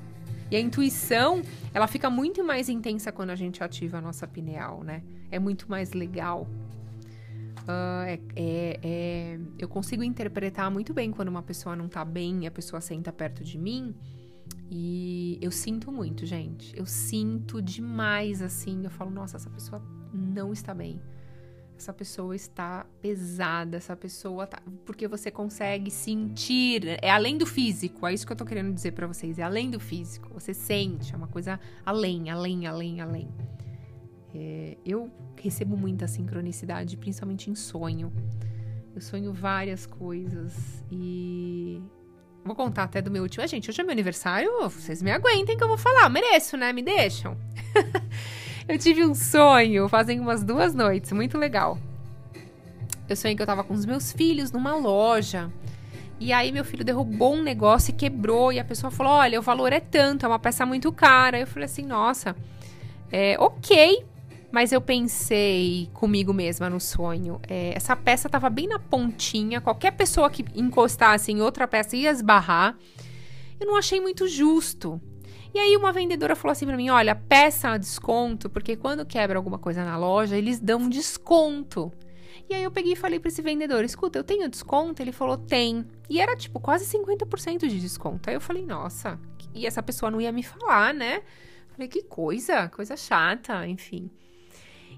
E 0.52 0.56
a 0.58 0.60
intuição, 0.60 1.42
ela 1.74 1.88
fica 1.88 2.10
muito 2.10 2.44
mais 2.44 2.68
intensa 2.68 3.10
quando 3.10 3.30
a 3.30 3.36
gente 3.36 3.64
ativa 3.64 4.00
a 4.00 4.02
nossa 4.02 4.28
pineal, 4.28 4.84
né? 4.84 5.02
É 5.32 5.40
muito 5.40 5.70
mais 5.70 5.94
legal. 5.94 6.46
Uh, 7.62 8.04
é, 8.06 8.20
é, 8.36 8.80
é, 8.84 9.40
eu 9.58 9.70
consigo 9.70 10.04
interpretar 10.04 10.70
muito 10.70 10.94
bem 10.94 11.10
quando 11.10 11.30
uma 11.30 11.42
pessoa 11.42 11.74
não 11.74 11.88
tá 11.88 12.04
bem 12.04 12.44
e 12.44 12.48
a 12.48 12.52
pessoa 12.52 12.82
senta 12.82 13.14
perto 13.14 13.46
de 13.46 13.58
mim. 13.58 13.96
E 14.70 15.38
eu 15.42 15.52
sinto 15.52 15.90
muito, 15.90 16.26
gente. 16.26 16.78
Eu 16.78 16.86
sinto 16.86 17.62
demais 17.62 18.42
assim. 18.42 18.84
Eu 18.84 18.90
falo, 18.90 19.10
nossa, 19.10 19.38
essa 19.38 19.50
pessoa 19.50 19.82
não 20.14 20.52
está 20.52 20.74
bem 20.74 21.00
essa 21.82 21.92
pessoa 21.92 22.36
está 22.36 22.86
pesada, 23.02 23.78
essa 23.78 23.96
pessoa 23.96 24.46
tá. 24.46 24.62
Porque 24.86 25.08
você 25.08 25.32
consegue 25.32 25.90
sentir. 25.90 26.98
É 27.02 27.10
além 27.10 27.38
do 27.38 27.46
físico, 27.46 28.06
é 28.06 28.14
isso 28.14 28.26
que 28.26 28.32
eu 28.32 28.38
tô 28.38 28.46
querendo 28.46 28.72
dizer 28.72 28.92
para 28.92 29.08
vocês. 29.08 29.40
É 29.40 29.44
além 29.44 29.72
do 29.72 29.80
físico. 29.80 30.30
Você 30.34 30.54
sente, 30.54 31.14
é 31.14 31.18
uma 31.18 31.28
coisa 31.28 31.60
além, 31.84 32.30
além, 32.30 32.68
além, 32.68 33.02
além. 33.02 33.28
É, 34.34 34.78
eu 34.86 35.12
recebo 35.36 35.76
muita 35.76 36.08
sincronicidade, 36.08 36.96
principalmente 36.98 37.50
em 37.50 37.56
sonho. 37.56 38.14
Eu 38.94 39.02
sonho 39.02 39.34
várias 39.34 39.86
coisas 39.86 40.86
e. 40.92 41.82
Vou 42.46 42.56
contar 42.56 42.84
até 42.84 43.02
do 43.02 43.12
meu 43.12 43.24
último. 43.24 43.44
Ah, 43.44 43.48
gente, 43.48 43.70
hoje 43.70 43.82
é 43.82 43.84
meu 43.84 43.92
aniversário, 43.92 44.52
vocês 44.70 45.02
me 45.02 45.12
aguentem 45.12 45.58
que 45.58 45.64
eu 45.64 45.68
vou 45.68 45.78
falar. 45.78 46.10
Mereço, 46.10 46.58
né? 46.58 46.72
Me 46.74 46.84
deixam. 46.84 47.38
Eu 48.68 48.78
tive 48.78 49.04
um 49.04 49.14
sonho 49.16 49.90
fazem 49.90 50.20
umas 50.20 50.44
duas 50.44 50.74
noites, 50.74 51.12
muito 51.12 51.38
legal. 51.38 51.78
Eu 53.10 53.16
sonhei 53.16 53.36
que 53.36 53.42
eu 53.42 53.48
tava 53.48 53.64
com 53.64 53.74
os 53.74 53.86
meus 53.86 54.12
filhos 54.12 54.52
numa 54.52 54.76
loja. 54.76 55.52
E 56.20 56.32
aí 56.32 56.52
meu 56.52 56.64
filho 56.64 56.86
derrubou 56.86 57.34
um 57.34 57.42
negócio 57.42 57.92
e 57.92 57.94
quebrou. 57.94 58.54
E 58.54 58.60
a 58.60 58.64
pessoa 58.64 58.92
falou: 58.92 59.14
olha, 59.14 59.40
o 59.40 59.42
valor 59.42 59.74
é 59.74 59.80
tanto, 59.80 60.26
é 60.26 60.30
uma 60.30 60.40
peça 60.40 60.66
muito 60.66 60.92
cara. 60.92 61.40
Eu 61.40 61.48
falei 61.48 61.66
assim, 61.66 61.84
nossa, 61.84 62.36
é 63.12 63.36
ok. 63.40 64.06
Mas 64.52 64.72
eu 64.72 64.82
pensei 64.82 65.90
comigo 65.94 66.34
mesma 66.34 66.70
no 66.70 66.80
sonho. 66.80 67.40
É, 67.48 67.74
essa 67.76 67.96
peça 67.96 68.30
tava 68.30 68.50
bem 68.50 68.68
na 68.68 68.78
pontinha. 68.78 69.62
Qualquer 69.62 69.92
pessoa 69.92 70.30
que 70.30 70.46
encostasse 70.54 71.32
em 71.32 71.42
outra 71.42 71.68
peça 71.68 71.96
ia 71.96 72.12
esbarrar. 72.12 72.78
Eu 73.60 73.68
não 73.68 73.78
achei 73.78 74.00
muito 74.00 74.28
justo. 74.28 75.02
E 75.54 75.60
aí 75.60 75.76
uma 75.76 75.92
vendedora 75.92 76.36
falou 76.36 76.52
assim 76.52 76.66
para 76.66 76.78
mim: 76.78 76.90
"Olha, 76.90 77.14
peça 77.16 77.78
desconto, 77.78 78.50
porque 78.50 78.76
quando 78.76 79.06
quebra 79.06 79.38
alguma 79.38 79.58
coisa 79.58 79.84
na 79.84 79.98
loja, 79.98 80.38
eles 80.38 80.60
dão 80.60 80.88
desconto". 80.88 81.92
E 82.50 82.54
aí 82.54 82.64
eu 82.64 82.72
peguei 82.72 82.94
e 82.94 82.96
falei 82.96 83.20
para 83.20 83.28
esse 83.28 83.42
vendedor: 83.42 83.84
"Escuta, 83.84 84.18
eu 84.18 84.24
tenho 84.24 84.50
desconto?". 84.50 85.02
Ele 85.02 85.12
falou: 85.12 85.38
"Tem". 85.38 85.86
E 86.10 86.22
era 86.22 86.36
tipo 86.36 86.60
quase 86.60 86.86
50% 86.86 87.68
de 87.68 87.80
desconto. 87.80 88.30
Aí 88.30 88.36
eu 88.36 88.42
falei: 88.42 88.66
"Nossa". 88.66 89.20
E 89.54 89.68
essa 89.68 89.84
pessoa 89.84 90.10
não 90.10 90.22
ia 90.22 90.32
me 90.32 90.44
falar, 90.44 90.94
né? 90.94 91.22
Falei: 91.72 91.88
"Que 91.90 92.04
coisa, 92.04 92.70
coisa 92.70 92.96
chata", 92.96 93.68
enfim. 93.68 94.10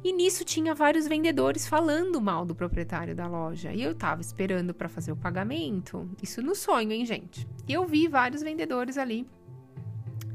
E 0.04 0.12
nisso 0.12 0.44
tinha 0.44 0.76
vários 0.76 1.08
vendedores 1.08 1.66
falando 1.66 2.20
mal 2.20 2.46
do 2.46 2.54
proprietário 2.54 3.16
da 3.16 3.26
loja. 3.26 3.72
E 3.72 3.82
eu 3.82 3.96
tava 3.96 4.22
esperando 4.22 4.74
para 4.74 4.90
fazer 4.90 5.14
o 5.14 5.16
pagamento. 5.16 6.10
Isso 6.22 6.42
no 6.42 6.54
sonho, 6.54 6.92
hein, 6.92 7.06
gente? 7.06 7.48
E 7.68 7.74
eu 7.74 7.86
vi 7.86 8.08
vários 8.10 8.42
vendedores 8.42 8.98
ali 8.98 9.26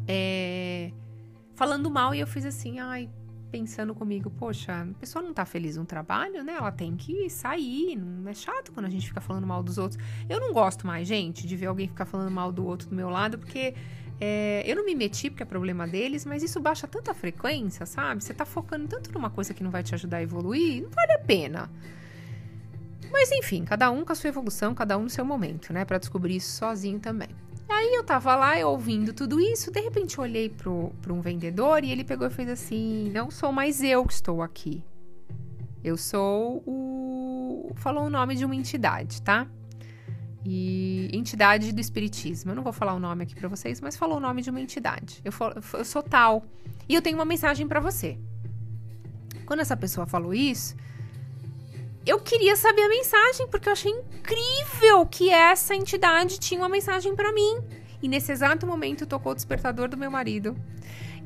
é, 0.09 0.91
falando 1.55 1.91
mal 1.91 2.15
e 2.15 2.21
eu 2.21 2.27
fiz 2.27 2.47
assim, 2.47 2.79
ai, 2.81 3.11
pensando 3.51 3.95
comigo, 3.95 4.31
poxa, 4.31 4.83
a 4.83 4.87
pessoa 4.99 5.23
não 5.23 5.35
tá 5.35 5.45
feliz 5.45 5.77
no 5.77 5.85
trabalho, 5.85 6.43
né? 6.43 6.55
Ela 6.55 6.73
tem 6.73 6.97
que 6.97 7.29
sair, 7.29 7.97
não 7.97 8.29
é 8.29 8.35
chato 8.35 8.73
quando 8.73 8.87
a 8.87 8.91
gente 8.91 9.07
fica 9.07 9.21
falando 9.21 9.47
mal 9.47 9.63
dos 9.63 9.77
outros. 9.77 10.03
Eu 10.29 10.41
não 10.41 10.53
gosto 10.53 10.87
mais, 10.87 11.07
gente, 11.07 11.47
de 11.47 11.57
ver 11.57 11.67
alguém 11.67 11.89
ficar 11.89 12.07
falando 12.07 12.31
mal 12.31 12.51
do 12.51 12.65
outro 12.65 12.89
do 12.89 12.97
meu 12.97 13.11
lado, 13.11 13.39
porque 13.39 13.75
é, 14.21 14.63
eu 14.67 14.77
não 14.77 14.85
me 14.85 14.95
meti 14.95 15.31
porque 15.31 15.43
é 15.43 15.47
problema 15.47 15.87
deles, 15.87 16.25
mas 16.25 16.43
isso 16.43 16.59
baixa 16.61 16.87
tanta 16.87 17.15
frequência, 17.15 17.87
sabe? 17.87 18.25
Você 18.25 18.35
tá 18.35 18.45
focando 18.45 18.89
tanto 18.89 19.13
numa 19.13 19.31
coisa 19.31 19.55
que 19.55 19.63
não 19.63 19.71
vai 19.71 19.83
te 19.83 19.95
ajudar 19.95 20.19
a 20.19 20.23
evoluir, 20.23 20.83
não 20.83 20.91
vale 20.91 21.13
a 21.13 21.19
pena. 21.19 21.71
Mas 23.11 23.33
enfim, 23.33 23.65
cada 23.65 23.91
um 23.91 24.05
com 24.05 24.13
a 24.13 24.15
sua 24.15 24.29
evolução, 24.29 24.75
cada 24.75 24.99
um 24.99 25.05
no 25.05 25.11
seu 25.11 25.25
momento, 25.25 25.73
né? 25.73 25.85
Para 25.85 25.99
descobrir 25.99 26.37
isso 26.37 26.57
sozinho 26.57 26.99
também. 26.99 27.31
Aí 27.69 27.95
eu 27.95 28.03
tava 28.03 28.35
lá 28.35 28.57
ouvindo 28.67 29.13
tudo 29.13 29.39
isso, 29.39 29.71
de 29.71 29.81
repente 29.81 30.17
eu 30.17 30.25
olhei 30.25 30.49
pro, 30.49 30.93
um 31.11 31.21
vendedor 31.21 31.85
e 31.85 31.93
ele 31.93 32.03
pegou 32.03 32.27
e 32.27 32.31
fez 32.31 32.49
assim: 32.49 33.11
Não 33.11 33.31
sou 33.31 33.53
mais 33.53 33.83
eu 33.83 34.05
que 34.07 34.13
estou 34.13 34.43
aqui. 34.43 34.83
Eu 35.85 35.97
sou 35.97 36.63
o. 36.67 37.73
Falou 37.77 38.07
o 38.07 38.11
nome 38.11 38.35
de 38.35 38.45
uma 38.45 38.57
entidade, 38.57 39.21
tá? 39.23 39.47
E 40.45 41.11
entidade 41.13 41.73
do 41.73 41.81
espiritismo. 41.81 42.51
Eu 42.51 42.57
não 42.57 42.63
vou 42.63 42.73
falar 42.73 42.95
o 42.95 42.99
nome 42.99 43.25
aqui 43.25 43.35
para 43.35 43.49
vocês, 43.49 43.81
mas 43.81 43.97
falou 43.97 44.17
o 44.17 44.21
nome 44.21 44.41
de 44.41 44.49
uma 44.49 44.61
entidade. 44.61 45.21
Eu, 45.23 45.33
eu 45.75 45.85
sou 45.85 46.03
tal. 46.03 46.45
E 46.89 46.95
eu 46.95 47.03
tenho 47.03 47.19
uma 47.19 47.25
mensagem 47.25 47.69
para 47.69 47.81
você. 47.81 48.19
Quando 49.45 49.61
essa 49.61 49.77
pessoa 49.77 50.07
falou 50.07 50.33
isso, 50.33 50.75
eu 52.09 52.19
queria 52.19 52.57
saber 52.57 52.83
a 52.83 52.89
mensagem, 52.89 53.47
porque 53.49 53.69
eu 53.69 53.73
achei 53.73 53.93
incrível 53.93 55.05
que 55.05 55.29
essa 55.29 55.75
entidade 55.75 56.41
tinha 56.41 56.59
uma 56.59 56.69
mensagem 56.69 57.15
para 57.15 57.31
mim. 57.33 57.59
E 58.01 58.09
nesse 58.09 58.33
exato 58.33 58.67
momento 58.67 59.07
tocou 59.07 59.33
o 59.33 59.35
despertador 59.35 59.89
do 59.89 59.97
meu 59.97 60.11
marido. 60.11 60.57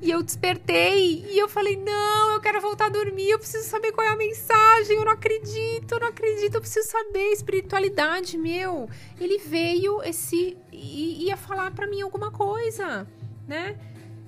E 0.00 0.10
eu 0.10 0.20
despertei 0.24 1.24
e 1.30 1.38
eu 1.38 1.48
falei: 1.48 1.76
não, 1.76 2.32
eu 2.32 2.40
quero 2.40 2.60
voltar 2.60 2.86
a 2.86 2.88
dormir, 2.88 3.30
eu 3.30 3.38
preciso 3.38 3.68
saber 3.68 3.92
qual 3.92 4.04
é 4.04 4.10
a 4.10 4.16
mensagem, 4.16 4.96
eu 4.96 5.04
não 5.04 5.12
acredito, 5.12 5.92
eu 5.92 6.00
não 6.00 6.08
acredito, 6.08 6.56
eu 6.56 6.60
preciso 6.60 6.88
saber. 6.88 7.30
Espiritualidade, 7.30 8.36
meu. 8.36 8.88
Ele 9.20 9.38
veio 9.38 10.02
esse. 10.02 10.56
e 10.72 11.26
ia 11.26 11.36
falar 11.36 11.70
para 11.70 11.86
mim 11.86 12.00
alguma 12.00 12.32
coisa, 12.32 13.06
né? 13.46 13.78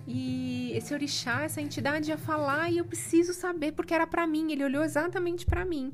E 0.07 0.73
esse 0.77 0.95
orixá, 0.95 1.43
essa 1.43 1.61
entidade 1.61 2.11
ia 2.11 2.19
falar 2.19 2.71
e 2.71 2.79
eu 2.79 2.85
preciso 2.85 3.35
saber 3.35 3.73
porque 3.73 3.93
era 3.93 4.07
para 4.07 4.25
mim, 4.25 4.53
ele 4.53 4.63
olhou 4.63 4.85
exatamente 4.85 5.45
para 5.45 5.65
mim. 5.65 5.93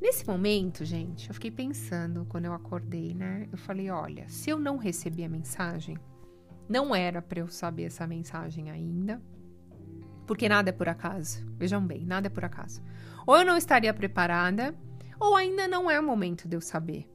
Nesse 0.00 0.26
momento, 0.26 0.82
gente, 0.82 1.28
eu 1.28 1.34
fiquei 1.34 1.50
pensando 1.50 2.24
quando 2.26 2.46
eu 2.46 2.54
acordei, 2.54 3.14
né? 3.14 3.46
Eu 3.52 3.58
falei: 3.58 3.90
olha, 3.90 4.26
se 4.28 4.48
eu 4.48 4.58
não 4.58 4.78
recebi 4.78 5.22
a 5.22 5.28
mensagem, 5.28 5.98
não 6.66 6.94
era 6.94 7.20
para 7.20 7.40
eu 7.40 7.48
saber 7.48 7.84
essa 7.84 8.06
mensagem 8.06 8.70
ainda, 8.70 9.20
porque 10.26 10.48
nada 10.48 10.70
é 10.70 10.72
por 10.72 10.88
acaso. 10.88 11.46
Vejam 11.58 11.86
bem, 11.86 12.06
nada 12.06 12.28
é 12.28 12.30
por 12.30 12.44
acaso. 12.44 12.82
Ou 13.26 13.36
eu 13.36 13.44
não 13.44 13.58
estaria 13.58 13.92
preparada, 13.92 14.74
ou 15.18 15.36
ainda 15.36 15.68
não 15.68 15.90
é 15.90 16.00
o 16.00 16.02
momento 16.02 16.48
de 16.48 16.56
eu 16.56 16.60
saber. 16.62 17.06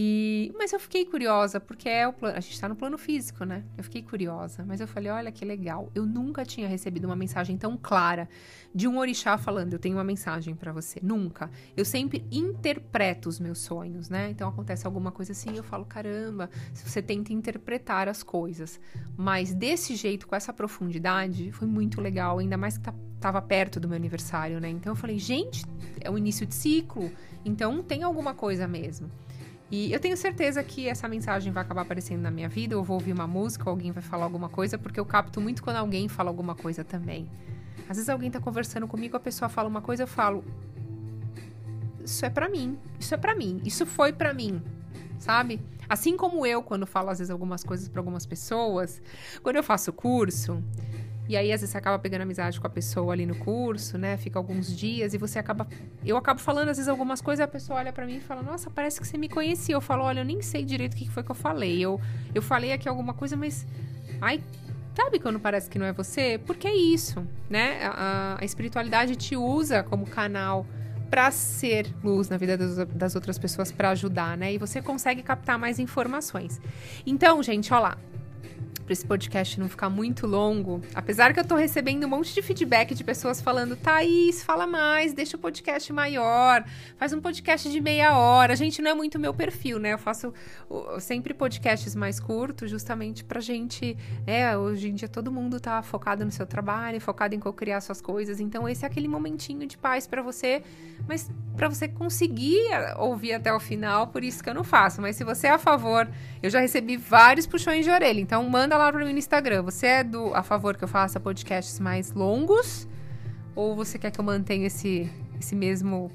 E, 0.00 0.54
mas 0.56 0.72
eu 0.72 0.78
fiquei 0.78 1.04
curiosa, 1.04 1.58
porque 1.58 1.88
é 1.88 2.06
o 2.06 2.12
plano, 2.12 2.36
a 2.36 2.40
gente 2.40 2.52
está 2.52 2.68
no 2.68 2.76
plano 2.76 2.96
físico, 2.96 3.42
né? 3.44 3.64
Eu 3.76 3.82
fiquei 3.82 4.00
curiosa, 4.00 4.64
mas 4.64 4.80
eu 4.80 4.86
falei, 4.86 5.10
olha 5.10 5.32
que 5.32 5.44
legal. 5.44 5.90
Eu 5.92 6.06
nunca 6.06 6.44
tinha 6.44 6.68
recebido 6.68 7.06
uma 7.06 7.16
mensagem 7.16 7.58
tão 7.58 7.76
clara 7.76 8.28
de 8.72 8.86
um 8.86 8.96
orixá 8.96 9.36
falando, 9.36 9.72
eu 9.72 9.78
tenho 9.80 9.96
uma 9.96 10.04
mensagem 10.04 10.54
para 10.54 10.72
você. 10.72 11.00
Nunca. 11.02 11.50
Eu 11.76 11.84
sempre 11.84 12.24
interpreto 12.30 13.28
os 13.28 13.40
meus 13.40 13.58
sonhos, 13.58 14.08
né? 14.08 14.30
Então 14.30 14.48
acontece 14.48 14.86
alguma 14.86 15.10
coisa 15.10 15.32
assim, 15.32 15.56
eu 15.56 15.64
falo, 15.64 15.84
caramba, 15.84 16.48
você 16.72 17.02
tenta 17.02 17.32
interpretar 17.32 18.08
as 18.08 18.22
coisas. 18.22 18.78
Mas 19.16 19.52
desse 19.52 19.96
jeito, 19.96 20.28
com 20.28 20.36
essa 20.36 20.52
profundidade, 20.52 21.50
foi 21.50 21.66
muito 21.66 22.00
legal, 22.00 22.38
ainda 22.38 22.56
mais 22.56 22.78
que 22.78 22.84
tá, 22.84 22.94
tava 23.18 23.42
perto 23.42 23.80
do 23.80 23.88
meu 23.88 23.96
aniversário, 23.96 24.60
né? 24.60 24.68
Então 24.68 24.92
eu 24.92 24.96
falei, 24.96 25.18
gente, 25.18 25.64
é 26.00 26.08
o 26.08 26.16
início 26.16 26.46
de 26.46 26.54
ciclo, 26.54 27.10
então 27.44 27.82
tem 27.82 28.04
alguma 28.04 28.32
coisa 28.32 28.68
mesmo. 28.68 29.10
E 29.70 29.92
eu 29.92 30.00
tenho 30.00 30.16
certeza 30.16 30.62
que 30.64 30.88
essa 30.88 31.06
mensagem 31.06 31.52
vai 31.52 31.62
acabar 31.62 31.82
aparecendo 31.82 32.22
na 32.22 32.30
minha 32.30 32.48
vida. 32.48 32.74
Eu 32.74 32.82
vou 32.82 32.94
ouvir 32.94 33.12
uma 33.12 33.26
música, 33.26 33.68
alguém 33.68 33.92
vai 33.92 34.02
falar 34.02 34.24
alguma 34.24 34.48
coisa, 34.48 34.78
porque 34.78 34.98
eu 34.98 35.04
capto 35.04 35.40
muito 35.40 35.62
quando 35.62 35.76
alguém 35.76 36.08
fala 36.08 36.30
alguma 36.30 36.54
coisa 36.54 36.82
também. 36.82 37.28
Às 37.88 37.96
vezes 37.96 38.08
alguém 38.08 38.30
tá 38.30 38.40
conversando 38.40 38.86
comigo, 38.86 39.16
a 39.16 39.20
pessoa 39.20 39.48
fala 39.48 39.68
uma 39.68 39.82
coisa, 39.82 40.04
eu 40.04 40.06
falo: 40.06 40.42
Isso 42.02 42.24
é 42.24 42.30
para 42.30 42.48
mim, 42.48 42.78
isso 42.98 43.14
é 43.14 43.16
para 43.16 43.34
mim, 43.34 43.60
isso 43.64 43.84
foi 43.84 44.12
para 44.12 44.32
mim, 44.32 44.62
sabe? 45.18 45.60
Assim 45.88 46.16
como 46.16 46.44
eu, 46.44 46.62
quando 46.62 46.86
falo 46.86 47.08
às 47.08 47.18
vezes 47.18 47.30
algumas 47.30 47.64
coisas 47.64 47.88
para 47.88 48.00
algumas 48.00 48.26
pessoas, 48.26 49.00
quando 49.42 49.56
eu 49.56 49.62
faço 49.62 49.90
curso, 49.92 50.62
e 51.28 51.36
aí, 51.36 51.52
às 51.52 51.60
vezes, 51.60 51.72
você 51.72 51.78
acaba 51.78 51.98
pegando 51.98 52.22
amizade 52.22 52.58
com 52.58 52.66
a 52.66 52.70
pessoa 52.70 53.12
ali 53.12 53.26
no 53.26 53.34
curso, 53.36 53.98
né? 53.98 54.16
Fica 54.16 54.38
alguns 54.38 54.74
dias 54.74 55.12
e 55.12 55.18
você 55.18 55.38
acaba. 55.38 55.68
Eu 56.04 56.16
acabo 56.16 56.40
falando, 56.40 56.70
às 56.70 56.78
vezes, 56.78 56.88
algumas 56.88 57.20
coisas 57.20 57.44
a 57.44 57.48
pessoa 57.48 57.78
olha 57.78 57.92
para 57.92 58.06
mim 58.06 58.16
e 58.16 58.20
fala: 58.20 58.42
Nossa, 58.42 58.70
parece 58.70 58.98
que 58.98 59.06
você 59.06 59.18
me 59.18 59.28
conhecia. 59.28 59.74
Eu 59.74 59.80
falo: 59.80 60.04
Olha, 60.04 60.20
eu 60.20 60.24
nem 60.24 60.40
sei 60.40 60.64
direito 60.64 60.94
o 60.94 60.96
que 60.96 61.10
foi 61.10 61.22
que 61.22 61.30
eu 61.30 61.34
falei. 61.34 61.78
Eu, 61.78 62.00
eu 62.34 62.40
falei 62.40 62.72
aqui 62.72 62.88
alguma 62.88 63.12
coisa, 63.12 63.36
mas. 63.36 63.66
Ai, 64.22 64.42
sabe 64.96 65.18
quando 65.18 65.38
parece 65.38 65.68
que 65.68 65.78
não 65.78 65.84
é 65.84 65.92
você? 65.92 66.40
Porque 66.46 66.66
é 66.66 66.74
isso, 66.74 67.22
né? 67.50 67.84
A, 67.84 68.38
a 68.40 68.44
espiritualidade 68.44 69.14
te 69.14 69.36
usa 69.36 69.82
como 69.82 70.06
canal 70.06 70.66
para 71.10 71.30
ser 71.30 71.86
luz 72.02 72.28
na 72.30 72.38
vida 72.38 72.56
das, 72.56 72.76
das 72.88 73.14
outras 73.14 73.38
pessoas, 73.38 73.70
para 73.70 73.90
ajudar, 73.90 74.36
né? 74.36 74.54
E 74.54 74.58
você 74.58 74.80
consegue 74.80 75.22
captar 75.22 75.58
mais 75.58 75.78
informações. 75.78 76.58
Então, 77.06 77.42
gente, 77.42 77.72
olha 77.72 77.80
lá. 77.80 77.98
Para 78.88 78.94
esse 78.94 79.04
podcast 79.04 79.60
não 79.60 79.68
ficar 79.68 79.90
muito 79.90 80.26
longo, 80.26 80.80
apesar 80.94 81.34
que 81.34 81.38
eu 81.38 81.44
tô 81.44 81.56
recebendo 81.56 82.04
um 82.04 82.08
monte 82.08 82.32
de 82.32 82.40
feedback 82.40 82.94
de 82.94 83.04
pessoas 83.04 83.38
falando, 83.38 83.76
Thaís, 83.76 84.42
fala 84.42 84.66
mais, 84.66 85.12
deixa 85.12 85.36
o 85.36 85.38
podcast 85.38 85.92
maior, 85.92 86.64
faz 86.96 87.12
um 87.12 87.20
podcast 87.20 87.70
de 87.70 87.82
meia 87.82 88.16
hora. 88.16 88.56
Gente, 88.56 88.80
não 88.80 88.92
é 88.92 88.94
muito 88.94 89.18
meu 89.18 89.34
perfil, 89.34 89.78
né? 89.78 89.92
Eu 89.92 89.98
faço 89.98 90.32
sempre 91.00 91.34
podcasts 91.34 91.94
mais 91.94 92.18
curtos, 92.18 92.70
justamente 92.70 93.22
pra 93.22 93.42
gente. 93.42 93.94
É, 94.26 94.56
hoje 94.56 94.88
em 94.88 94.94
dia 94.94 95.06
todo 95.06 95.30
mundo 95.30 95.60
tá 95.60 95.82
focado 95.82 96.24
no 96.24 96.30
seu 96.30 96.46
trabalho, 96.46 96.98
focado 96.98 97.34
em 97.34 97.38
co-criar 97.38 97.82
suas 97.82 98.00
coisas. 98.00 98.40
Então, 98.40 98.66
esse 98.66 98.86
é 98.86 98.88
aquele 98.88 99.06
momentinho 99.06 99.66
de 99.66 99.76
paz 99.76 100.06
para 100.06 100.22
você, 100.22 100.62
mas 101.06 101.30
para 101.58 101.68
você 101.68 101.88
conseguir 101.88 102.64
ouvir 102.96 103.34
até 103.34 103.52
o 103.52 103.60
final, 103.60 104.06
por 104.06 104.24
isso 104.24 104.42
que 104.42 104.48
eu 104.48 104.54
não 104.54 104.64
faço. 104.64 105.02
Mas 105.02 105.14
se 105.16 105.24
você 105.24 105.48
é 105.48 105.50
a 105.50 105.58
favor, 105.58 106.08
eu 106.42 106.48
já 106.48 106.60
recebi 106.60 106.96
vários 106.96 107.46
puxões 107.46 107.84
de 107.84 107.90
orelha, 107.90 108.20
então 108.20 108.42
manda 108.48 108.77
lá 108.78 108.92
para 108.92 109.04
mim 109.04 109.12
no 109.12 109.18
Instagram. 109.18 109.62
Você 109.62 109.86
é 109.86 110.04
do 110.04 110.34
a 110.34 110.42
favor 110.42 110.76
que 110.76 110.84
eu 110.84 110.88
faça 110.88 111.18
podcasts 111.18 111.78
mais 111.80 112.12
longos 112.12 112.88
ou 113.54 113.74
você 113.74 113.98
quer 113.98 114.10
que 114.10 114.20
eu 114.20 114.24
mantenha 114.24 114.66
esse 114.66 115.10
esse 115.38 115.54
mesmo 115.54 116.10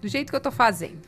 do 0.00 0.08
jeito 0.08 0.30
que 0.30 0.36
eu 0.36 0.40
tô 0.40 0.50
fazendo? 0.50 1.06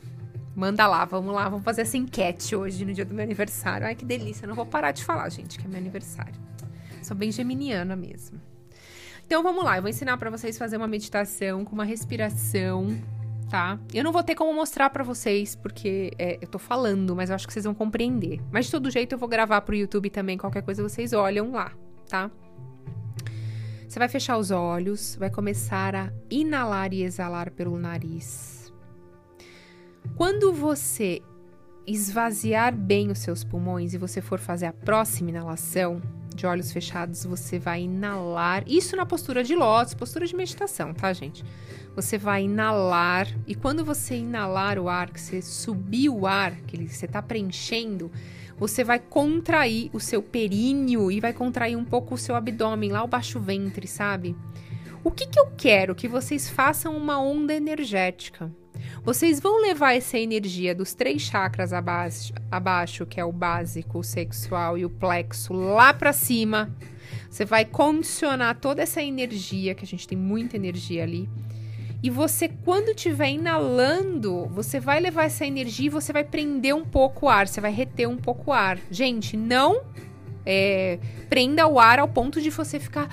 Manda 0.55 0.85
lá, 0.87 1.05
vamos 1.05 1.33
lá, 1.33 1.47
vamos 1.47 1.63
fazer 1.63 1.81
essa 1.81 1.97
enquete 1.97 2.55
hoje 2.55 2.83
no 2.83 2.93
dia 2.93 3.05
do 3.05 3.13
meu 3.13 3.23
aniversário. 3.23 3.87
Ai 3.87 3.95
que 3.95 4.05
delícia, 4.05 4.47
não 4.47 4.55
vou 4.55 4.65
parar 4.65 4.91
de 4.91 5.03
falar, 5.03 5.29
gente, 5.29 5.57
que 5.57 5.65
é 5.65 5.67
meu 5.67 5.77
aniversário. 5.77 6.35
Sou 7.01 7.15
bem 7.15 7.31
geminiana 7.31 7.95
mesmo. 7.95 8.39
Então 9.25 9.43
vamos 9.43 9.63
lá, 9.63 9.77
eu 9.77 9.81
vou 9.81 9.89
ensinar 9.89 10.17
para 10.17 10.29
vocês 10.29 10.57
fazer 10.57 10.77
uma 10.77 10.87
meditação 10.87 11.63
com 11.63 11.73
uma 11.73 11.85
respiração 11.85 12.87
tá? 13.49 13.79
Eu 13.93 14.03
não 14.03 14.11
vou 14.11 14.23
ter 14.23 14.35
como 14.35 14.53
mostrar 14.53 14.89
para 14.89 15.03
vocês, 15.03 15.55
porque 15.55 16.11
é, 16.17 16.37
eu 16.41 16.47
tô 16.47 16.59
falando, 16.59 17.15
mas 17.15 17.29
eu 17.29 17.35
acho 17.35 17.47
que 17.47 17.53
vocês 17.53 17.65
vão 17.65 17.73
compreender. 17.73 18.39
Mas 18.51 18.65
de 18.65 18.71
todo 18.71 18.91
jeito 18.91 19.13
eu 19.13 19.17
vou 19.17 19.27
gravar 19.27 19.61
pro 19.61 19.75
YouTube 19.75 20.09
também, 20.09 20.37
qualquer 20.37 20.61
coisa 20.61 20.83
vocês 20.83 21.13
olham 21.13 21.51
lá, 21.51 21.71
tá? 22.07 22.29
Você 23.87 23.97
vai 23.97 24.07
fechar 24.07 24.37
os 24.37 24.51
olhos, 24.51 25.15
vai 25.15 25.31
começar 25.31 25.95
a 25.95 26.13
inalar 26.29 26.93
e 26.93 27.01
exalar 27.01 27.49
pelo 27.49 27.77
nariz. 27.79 28.71
Quando 30.15 30.53
você 30.53 31.21
esvaziar 31.87 32.75
bem 32.75 33.09
os 33.09 33.17
seus 33.17 33.43
pulmões 33.43 33.95
e 33.95 33.97
você 33.97 34.21
for 34.21 34.37
fazer 34.37 34.67
a 34.67 34.73
próxima 34.73 35.31
inalação, 35.31 35.99
de 36.39 36.47
olhos 36.47 36.71
fechados, 36.71 37.25
você 37.25 37.59
vai 37.59 37.81
inalar. 37.81 38.63
Isso 38.65 38.95
na 38.95 39.05
postura 39.05 39.43
de 39.43 39.55
lótus, 39.55 39.93
postura 39.93 40.25
de 40.25 40.35
meditação, 40.35 40.93
tá, 40.93 41.11
gente? 41.11 41.43
Você 41.95 42.17
vai 42.17 42.43
inalar 42.43 43.27
e 43.45 43.53
quando 43.53 43.83
você 43.83 44.15
inalar 44.15 44.79
o 44.79 44.87
ar, 44.87 45.09
que 45.09 45.19
você 45.19 45.41
subir 45.41 46.09
o 46.09 46.25
ar, 46.25 46.55
que 46.61 46.87
você 46.87 47.05
está 47.05 47.21
preenchendo, 47.21 48.09
você 48.57 48.83
vai 48.83 48.99
contrair 48.99 49.89
o 49.91 49.99
seu 49.99 50.21
períneo 50.21 51.11
e 51.11 51.19
vai 51.19 51.33
contrair 51.33 51.75
um 51.75 51.83
pouco 51.83 52.15
o 52.15 52.17
seu 52.17 52.35
abdômen, 52.35 52.91
lá 52.91 53.03
o 53.03 53.07
baixo 53.07 53.39
ventre, 53.39 53.85
sabe? 53.85 54.35
O 55.03 55.11
que, 55.11 55.27
que 55.27 55.39
eu 55.39 55.47
quero? 55.57 55.95
Que 55.95 56.07
vocês 56.07 56.49
façam 56.49 56.95
uma 56.95 57.21
onda 57.21 57.53
energética. 57.53 58.51
Vocês 59.03 59.39
vão 59.39 59.61
levar 59.61 59.95
essa 59.95 60.17
energia 60.17 60.75
dos 60.75 60.93
três 60.93 61.21
chakras 61.21 61.73
abaixo, 61.73 62.33
abaixo 62.51 63.05
que 63.05 63.19
é 63.19 63.25
o 63.25 63.31
básico, 63.31 63.99
o 63.99 64.03
sexual 64.03 64.77
e 64.77 64.85
o 64.85 64.89
plexo, 64.89 65.53
lá 65.53 65.93
para 65.93 66.13
cima. 66.13 66.69
Você 67.29 67.45
vai 67.45 67.65
condicionar 67.65 68.55
toda 68.59 68.81
essa 68.81 69.01
energia, 69.01 69.73
que 69.73 69.83
a 69.83 69.87
gente 69.87 70.07
tem 70.07 70.17
muita 70.17 70.55
energia 70.55 71.03
ali. 71.03 71.29
E 72.01 72.09
você, 72.09 72.47
quando 72.47 72.89
estiver 72.89 73.29
inalando, 73.29 74.47
você 74.47 74.79
vai 74.79 74.99
levar 74.99 75.25
essa 75.25 75.45
energia 75.45 75.87
e 75.87 75.89
você 75.89 76.13
vai 76.13 76.23
prender 76.23 76.73
um 76.73 76.85
pouco 76.85 77.25
o 77.25 77.29
ar, 77.29 77.47
você 77.47 77.59
vai 77.59 77.71
reter 77.71 78.07
um 78.07 78.17
pouco 78.17 78.51
o 78.51 78.53
ar. 78.53 78.79
Gente, 78.89 79.35
não 79.35 79.81
é, 80.45 80.97
prenda 81.29 81.67
o 81.67 81.79
ar 81.79 81.99
ao 81.99 82.07
ponto 82.07 82.41
de 82.41 82.49
você 82.49 82.79
ficar 82.79 83.07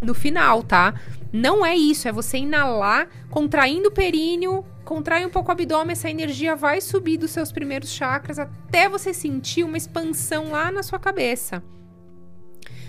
no 0.00 0.14
final, 0.14 0.62
tá? 0.62 0.94
Não 1.32 1.64
é 1.64 1.76
isso, 1.76 2.08
é 2.08 2.12
você 2.12 2.38
inalar, 2.38 3.08
contraindo 3.30 3.88
o 3.88 3.92
períneo, 3.92 4.64
contrai 4.84 5.24
um 5.24 5.30
pouco 5.30 5.48
o 5.48 5.52
abdômen, 5.52 5.92
essa 5.92 6.10
energia 6.10 6.56
vai 6.56 6.80
subir 6.80 7.16
dos 7.16 7.30
seus 7.30 7.52
primeiros 7.52 7.90
chakras 7.90 8.38
até 8.38 8.88
você 8.88 9.14
sentir 9.14 9.62
uma 9.62 9.76
expansão 9.76 10.50
lá 10.50 10.72
na 10.72 10.82
sua 10.82 10.98
cabeça. 10.98 11.62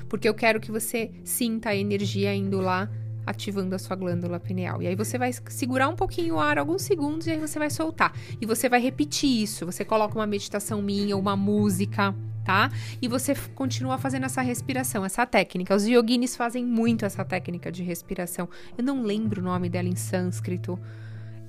Porque 0.09 0.27
eu 0.27 0.33
quero 0.33 0.59
que 0.59 0.71
você 0.71 1.11
sinta 1.23 1.69
a 1.69 1.75
energia 1.75 2.33
indo 2.33 2.59
lá, 2.59 2.89
ativando 3.25 3.75
a 3.75 3.79
sua 3.79 3.95
glândula 3.95 4.39
pineal. 4.39 4.81
E 4.81 4.87
aí 4.87 4.95
você 4.95 5.17
vai 5.17 5.31
segurar 5.33 5.87
um 5.87 5.95
pouquinho 5.95 6.35
o 6.35 6.39
ar, 6.39 6.57
alguns 6.57 6.81
segundos, 6.81 7.27
e 7.27 7.31
aí 7.31 7.39
você 7.39 7.59
vai 7.59 7.69
soltar. 7.69 8.13
E 8.39 8.45
você 8.45 8.67
vai 8.67 8.81
repetir 8.81 9.41
isso. 9.41 9.65
Você 9.65 9.85
coloca 9.85 10.15
uma 10.15 10.27
meditação 10.27 10.81
minha, 10.81 11.15
uma 11.17 11.35
música 11.35 12.13
tá? 12.43 12.71
E 13.01 13.07
você 13.07 13.35
continua 13.55 13.97
fazendo 13.97 14.25
essa 14.25 14.41
respiração, 14.41 15.05
essa 15.05 15.25
técnica. 15.25 15.75
Os 15.75 15.85
yoginis 15.85 16.35
fazem 16.35 16.65
muito 16.65 17.05
essa 17.05 17.23
técnica 17.23 17.71
de 17.71 17.83
respiração. 17.83 18.49
Eu 18.77 18.83
não 18.83 19.03
lembro 19.03 19.41
o 19.41 19.43
nome 19.43 19.69
dela 19.69 19.87
em 19.87 19.95
sânscrito. 19.95 20.79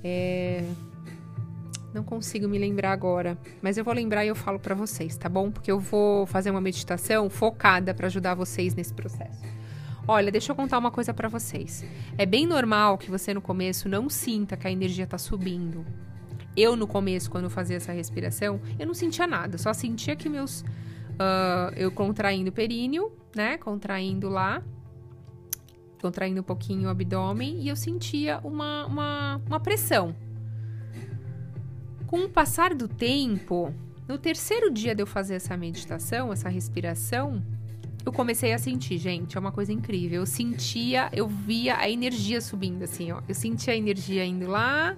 É... 0.03 0.63
Não 1.93 2.03
consigo 2.03 2.47
me 2.47 2.57
lembrar 2.57 2.91
agora, 2.91 3.37
mas 3.61 3.77
eu 3.77 3.83
vou 3.83 3.93
lembrar 3.93 4.25
e 4.25 4.27
eu 4.27 4.35
falo 4.35 4.59
para 4.59 4.73
vocês, 4.73 5.15
tá 5.15 5.29
bom? 5.29 5.51
Porque 5.51 5.71
eu 5.71 5.79
vou 5.79 6.25
fazer 6.25 6.49
uma 6.49 6.61
meditação 6.61 7.29
focada 7.29 7.93
para 7.93 8.07
ajudar 8.07 8.33
vocês 8.33 8.73
nesse 8.73 8.91
processo. 8.93 9.43
Olha, 10.07 10.31
deixa 10.31 10.51
eu 10.51 10.55
contar 10.55 10.77
uma 10.77 10.91
coisa 10.91 11.13
para 11.13 11.29
vocês. 11.29 11.85
É 12.17 12.25
bem 12.25 12.45
normal 12.45 12.97
que 12.97 13.09
você 13.09 13.33
no 13.33 13.41
começo 13.41 13.87
não 13.87 14.09
sinta 14.09 14.57
que 14.57 14.67
a 14.67 14.71
energia 14.71 15.07
tá 15.07 15.17
subindo. 15.17 15.85
Eu 16.55 16.75
no 16.75 16.85
começo, 16.85 17.31
quando 17.31 17.49
fazia 17.49 17.77
essa 17.77 17.91
respiração, 17.91 18.59
eu 18.77 18.85
não 18.85 18.93
sentia 18.93 19.25
nada, 19.25 19.57
só 19.57 19.73
sentia 19.73 20.15
que 20.15 20.29
meus 20.29 20.63
Uh, 21.13 21.69
eu 21.75 21.91
contraindo 21.91 22.49
o 22.49 22.53
períneo, 22.53 23.11
né? 23.35 23.57
Contraindo 23.57 24.29
lá. 24.29 24.63
Contraindo 26.01 26.41
um 26.41 26.43
pouquinho 26.43 26.87
o 26.87 26.91
abdômen. 26.91 27.61
E 27.61 27.69
eu 27.69 27.75
sentia 27.75 28.39
uma, 28.43 28.85
uma, 28.85 29.41
uma 29.45 29.59
pressão. 29.59 30.15
Com 32.07 32.25
o 32.25 32.29
passar 32.29 32.73
do 32.73 32.87
tempo, 32.87 33.73
no 34.07 34.17
terceiro 34.17 34.71
dia 34.71 34.93
de 34.93 35.01
eu 35.01 35.07
fazer 35.07 35.35
essa 35.35 35.55
meditação, 35.55 36.31
essa 36.31 36.49
respiração, 36.49 37.43
eu 38.05 38.11
comecei 38.11 38.53
a 38.53 38.57
sentir, 38.57 38.97
gente, 38.97 39.37
é 39.37 39.39
uma 39.39 39.51
coisa 39.51 39.71
incrível. 39.71 40.21
Eu 40.21 40.25
sentia, 40.25 41.09
eu 41.13 41.27
via 41.27 41.77
a 41.77 41.89
energia 41.89 42.41
subindo, 42.41 42.83
assim, 42.83 43.11
ó. 43.11 43.21
Eu 43.27 43.35
sentia 43.35 43.73
a 43.73 43.77
energia 43.77 44.25
indo 44.25 44.47
lá 44.47 44.97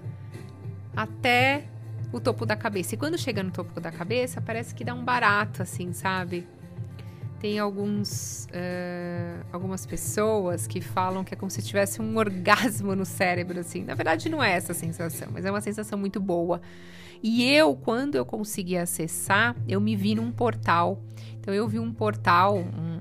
até 0.94 1.64
o 2.12 2.20
topo 2.20 2.44
da 2.44 2.56
cabeça. 2.56 2.94
E 2.94 2.98
quando 2.98 3.16
chega 3.16 3.42
no 3.42 3.50
topo 3.50 3.80
da 3.80 3.92
cabeça, 3.92 4.40
parece 4.40 4.74
que 4.74 4.82
dá 4.82 4.94
um 4.94 5.04
barato, 5.04 5.62
assim, 5.62 5.92
sabe? 5.92 6.46
Tem 7.38 7.58
alguns, 7.58 8.46
uh, 8.46 9.46
algumas 9.52 9.84
pessoas 9.84 10.66
que 10.66 10.80
falam 10.80 11.22
que 11.22 11.34
é 11.34 11.36
como 11.36 11.50
se 11.50 11.62
tivesse 11.62 12.00
um 12.00 12.16
orgasmo 12.18 12.96
no 12.96 13.04
cérebro, 13.04 13.60
assim. 13.60 13.84
Na 13.84 13.94
verdade, 13.94 14.28
não 14.28 14.42
é 14.42 14.52
essa 14.52 14.74
sensação, 14.74 15.28
mas 15.32 15.44
é 15.44 15.50
uma 15.50 15.60
sensação 15.60 15.98
muito 15.98 16.18
boa. 16.18 16.60
E 17.22 17.44
eu, 17.44 17.74
quando 17.74 18.14
eu 18.14 18.24
consegui 18.24 18.76
acessar, 18.76 19.56
eu 19.68 19.80
me 19.80 19.94
vi 19.96 20.14
num 20.14 20.30
portal. 20.30 21.02
Então, 21.38 21.52
eu 21.52 21.68
vi 21.68 21.78
um 21.78 21.92
portal, 21.92 22.56
um, 22.56 22.95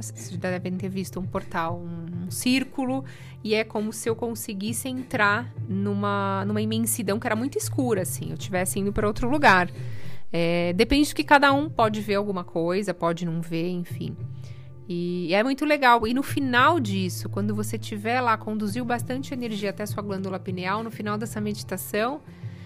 vocês 0.00 0.30
já 0.30 0.38
devem 0.38 0.76
ter 0.76 0.88
visto 0.88 1.20
um 1.20 1.24
portal, 1.24 1.78
um, 1.78 2.26
um 2.26 2.30
círculo 2.30 3.04
e 3.44 3.54
é 3.54 3.64
como 3.64 3.92
se 3.92 4.08
eu 4.08 4.16
conseguisse 4.16 4.88
entrar 4.88 5.52
numa, 5.68 6.44
numa 6.46 6.60
imensidão 6.60 7.18
que 7.18 7.26
era 7.26 7.36
muito 7.36 7.58
escura, 7.58 8.02
assim, 8.02 8.30
eu 8.30 8.34
estivesse 8.34 8.78
indo 8.78 8.92
para 8.92 9.06
outro 9.06 9.28
lugar. 9.28 9.70
É, 10.32 10.72
depende 10.74 11.08
do 11.08 11.14
que 11.14 11.24
cada 11.24 11.52
um 11.52 11.68
pode 11.68 12.00
ver 12.00 12.14
alguma 12.14 12.44
coisa, 12.44 12.94
pode 12.94 13.26
não 13.26 13.40
ver, 13.40 13.68
enfim. 13.68 14.16
E, 14.88 15.28
e 15.28 15.34
é 15.34 15.42
muito 15.42 15.64
legal. 15.64 16.06
E 16.06 16.14
no 16.14 16.22
final 16.22 16.80
disso, 16.80 17.28
quando 17.28 17.54
você 17.54 17.78
tiver 17.78 18.20
lá, 18.20 18.36
conduziu 18.36 18.84
bastante 18.84 19.34
energia 19.34 19.70
até 19.70 19.84
sua 19.86 20.02
glândula 20.02 20.38
pineal, 20.38 20.82
no 20.82 20.90
final 20.90 21.18
dessa 21.18 21.40
meditação, 21.40 22.20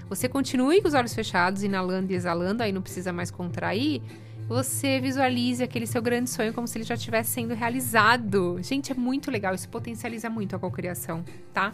você 0.09 0.29
continue 0.29 0.81
com 0.81 0.89
os 0.89 0.95
olhos 0.95 1.15
fechados, 1.15 1.63
inalando 1.63 2.13
e 2.13 2.15
exalando, 2.15 2.63
aí 2.63 2.73
não 2.73 2.83
precisa 2.83 3.13
mais 3.13 3.31
contrair 3.31 4.03
você 4.49 5.01
visualize 5.01 5.63
aquele 5.63 5.87
seu 5.87 6.03
grande 6.03 6.31
sonho 6.31 6.53
como 6.53 6.67
se 6.67 6.77
ele 6.79 6.85
já 6.85 6.95
estivesse 6.95 7.31
sendo 7.31 7.55
realizado. 7.55 8.59
Gente, 8.63 8.93
é 8.93 8.95
muito 8.95 9.31
legal, 9.31 9.55
isso 9.55 9.69
potencializa 9.69 10.29
muito 10.29 10.55
a 10.55 10.59
cocriação, 10.59 11.25
tá? 11.53 11.73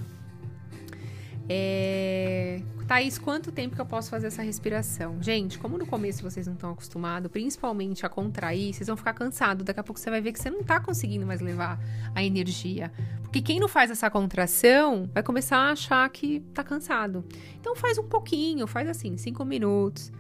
É... 1.53 2.63
Thaís, 2.87 3.19
quanto 3.19 3.51
tempo 3.51 3.75
que 3.75 3.81
eu 3.81 3.87
posso 3.87 4.09
fazer 4.09 4.29
essa 4.29 4.41
respiração? 4.41 5.21
Gente, 5.21 5.59
como 5.59 5.77
no 5.77 5.85
começo 5.85 6.23
vocês 6.23 6.47
não 6.47 6.55
estão 6.55 6.71
acostumados, 6.71 7.31
principalmente 7.31 8.07
a 8.07 8.09
contrair, 8.09 8.73
vocês 8.73 8.87
vão 8.87 8.97
ficar 8.97 9.15
cansados. 9.15 9.65
Daqui 9.65 9.81
a 9.81 9.83
pouco 9.83 9.99
você 9.99 10.11
vai 10.11 10.21
ver 10.21 10.33
que 10.33 10.39
você 10.39 10.49
não 10.49 10.61
está 10.61 10.79
conseguindo 10.79 11.27
mais 11.27 11.41
levar 11.41 11.81
a 12.15 12.23
energia. 12.23 12.93
Porque 13.23 13.43
quem 13.43 13.59
não 13.59 13.67
faz 13.69 13.91
essa 13.91 14.09
contração 14.09 15.11
vai 15.13 15.23
começar 15.25 15.57
a 15.57 15.73
achar 15.73 16.09
que 16.11 16.37
está 16.49 16.63
cansado. 16.63 17.25
Então 17.61 17.75
faz 17.75 17.99
um 17.99 18.09
pouquinho, 18.09 18.67
faz 18.69 18.89
assim, 18.89 19.17
cinco 19.17 19.45
minutos. 19.45 20.13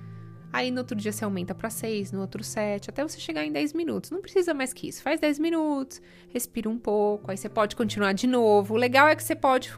Aí 0.52 0.70
no 0.70 0.78
outro 0.78 0.96
dia 0.96 1.12
você 1.12 1.24
aumenta 1.24 1.54
para 1.54 1.70
6, 1.70 2.12
no 2.12 2.20
outro 2.20 2.42
7, 2.42 2.90
até 2.90 3.02
você 3.02 3.20
chegar 3.20 3.44
em 3.44 3.52
10 3.52 3.72
minutos. 3.72 4.10
Não 4.10 4.20
precisa 4.20 4.52
mais 4.52 4.72
que 4.72 4.88
isso. 4.88 5.02
Faz 5.02 5.20
10 5.20 5.38
minutos, 5.38 6.02
respira 6.28 6.68
um 6.68 6.78
pouco, 6.78 7.30
aí 7.30 7.36
você 7.36 7.48
pode 7.48 7.76
continuar 7.76 8.12
de 8.12 8.26
novo. 8.26 8.74
O 8.74 8.76
legal 8.76 9.08
é 9.08 9.14
que 9.14 9.22
você 9.22 9.36
pode 9.36 9.72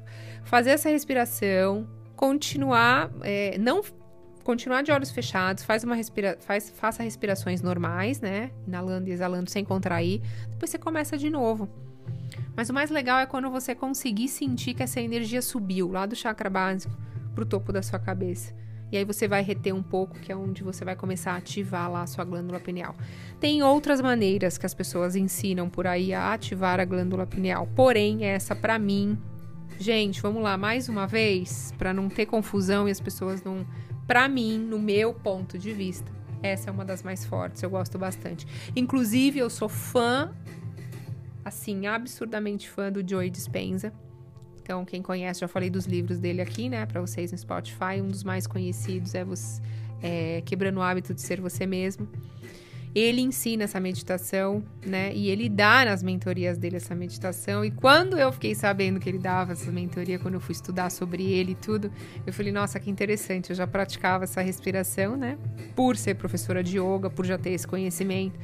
fazer 0.44 0.70
essa 0.70 0.88
respiração, 0.88 1.87
continuar, 2.16 3.11
é, 3.22 3.58
não 3.58 3.82
continuar 4.42 4.82
de 4.82 4.90
olhos 4.90 5.11
fechados, 5.11 5.62
faz 5.62 5.85
uma 5.85 5.94
respira 5.94 6.37
faz, 6.40 6.70
faça 6.70 7.02
respirações 7.02 7.62
normais, 7.62 8.20
né? 8.20 8.50
Inalando 8.66 9.08
e 9.08 9.12
exalando 9.12 9.50
sem 9.50 9.64
contrair. 9.64 10.20
Depois 10.50 10.70
você 10.70 10.78
começa 10.78 11.16
de 11.18 11.30
novo. 11.30 11.68
Mas 12.56 12.68
o 12.68 12.74
mais 12.74 12.90
legal 12.90 13.20
é 13.20 13.26
quando 13.26 13.50
você 13.50 13.74
conseguir 13.74 14.28
sentir 14.28 14.74
que 14.74 14.82
essa 14.82 15.00
energia 15.00 15.40
subiu 15.40 15.90
lá 15.90 16.06
do 16.06 16.16
chakra 16.16 16.50
básico 16.50 16.94
pro 17.35 17.46
topo 17.46 17.72
da 17.72 17.82
sua 17.82 17.98
cabeça. 17.98 18.54
E 18.92 18.96
aí 18.98 19.05
você 19.05 19.26
vai 19.26 19.42
reter 19.42 19.74
um 19.74 19.83
pouco, 19.83 20.18
que 20.20 20.31
é 20.31 20.37
onde 20.37 20.62
você 20.62 20.85
vai 20.85 20.94
começar 20.94 21.33
a 21.33 21.37
ativar 21.37 21.90
lá 21.90 22.02
a 22.02 22.07
sua 22.07 22.24
glândula 22.24 22.61
pineal. 22.61 22.94
Tem 23.40 23.62
outras 23.62 24.02
maneiras 24.02 24.59
que 24.59 24.66
as 24.66 24.74
pessoas 24.74 25.16
ensinam 25.16 25.70
por 25.70 25.87
aí 25.87 26.12
a 26.12 26.35
ativar 26.35 26.78
a 26.78 26.85
glândula 26.85 27.26
pineal. 27.26 27.66
Porém, 27.74 28.26
essa 28.26 28.55
para 28.55 28.78
mim, 28.78 29.18
gente, 29.78 30.20
vamos 30.20 30.42
lá 30.42 30.59
mais 30.59 30.90
uma 30.90 31.07
vez, 31.07 31.72
para 31.78 31.94
não 31.94 32.11
ter 32.11 32.26
confusão 32.26 32.87
e 32.87 32.90
as 32.90 33.00
pessoas 33.00 33.42
não, 33.42 33.66
para 34.07 34.28
mim, 34.28 34.59
no 34.59 34.78
meu 34.78 35.14
ponto 35.14 35.59
de 35.59 35.72
vista, 35.72 36.12
essa 36.42 36.68
é 36.68 36.72
uma 36.72 36.85
das 36.85 37.02
mais 37.02 37.24
fortes, 37.24 37.62
eu 37.62 37.70
gosto 37.70 37.98
bastante. 37.98 38.46
Inclusive, 38.76 39.38
eu 39.38 39.48
sou 39.48 39.70
fã 39.70 40.31
assim, 41.44 41.87
absurdamente 41.87 42.68
fã 42.68 42.90
do 42.90 43.07
Joey 43.09 43.31
Dispenza. 43.31 43.92
Então, 44.62 44.85
quem 44.85 45.03
conhece, 45.03 45.40
já 45.40 45.48
falei 45.48 45.68
dos 45.68 45.87
livros 45.87 46.18
dele 46.18 46.40
aqui, 46.40 46.68
né, 46.68 46.87
para 46.87 47.01
vocês 47.01 47.33
no 47.33 47.38
Spotify. 47.38 48.01
Um 48.01 48.09
dos 48.09 48.22
mais 48.22 48.46
conhecidos 48.46 49.14
é, 49.14 49.25
você, 49.25 49.61
é 50.01 50.42
Quebrando 50.46 50.79
o 50.79 50.83
Hábito 50.83 51.12
de 51.12 51.20
Ser 51.20 51.40
Você 51.40 51.66
Mesmo. 51.66 52.09
Ele 52.94 53.22
ensina 53.22 53.64
essa 53.64 53.81
meditação, 53.81 54.62
né? 54.85 55.14
E 55.14 55.31
ele 55.31 55.48
dá 55.48 55.83
nas 55.87 56.03
mentorias 56.03 56.59
dele 56.59 56.77
essa 56.77 56.94
meditação. 56.94 57.64
E 57.64 57.70
quando 57.70 58.18
eu 58.18 58.31
fiquei 58.31 58.55
sabendo 58.55 59.01
que 59.01 59.09
ele 59.09 59.16
dava 59.18 59.53
essa 59.53 59.72
mentoria, 59.72 60.18
quando 60.18 60.35
eu 60.35 60.40
fui 60.40 60.53
estudar 60.53 60.90
sobre 60.90 61.25
ele 61.25 61.53
e 61.53 61.55
tudo, 61.55 61.90
eu 62.27 62.35
falei, 62.35 62.53
nossa, 62.53 62.79
que 62.79 62.90
interessante. 62.90 63.48
Eu 63.48 63.57
já 63.57 63.66
praticava 63.66 64.25
essa 64.25 64.42
respiração, 64.42 65.16
né? 65.16 65.38
Por 65.75 65.96
ser 65.96 66.16
professora 66.16 66.62
de 66.62 66.79
yoga, 66.79 67.09
por 67.09 67.25
já 67.25 67.38
ter 67.38 67.51
esse 67.51 67.66
conhecimento. 67.66 68.38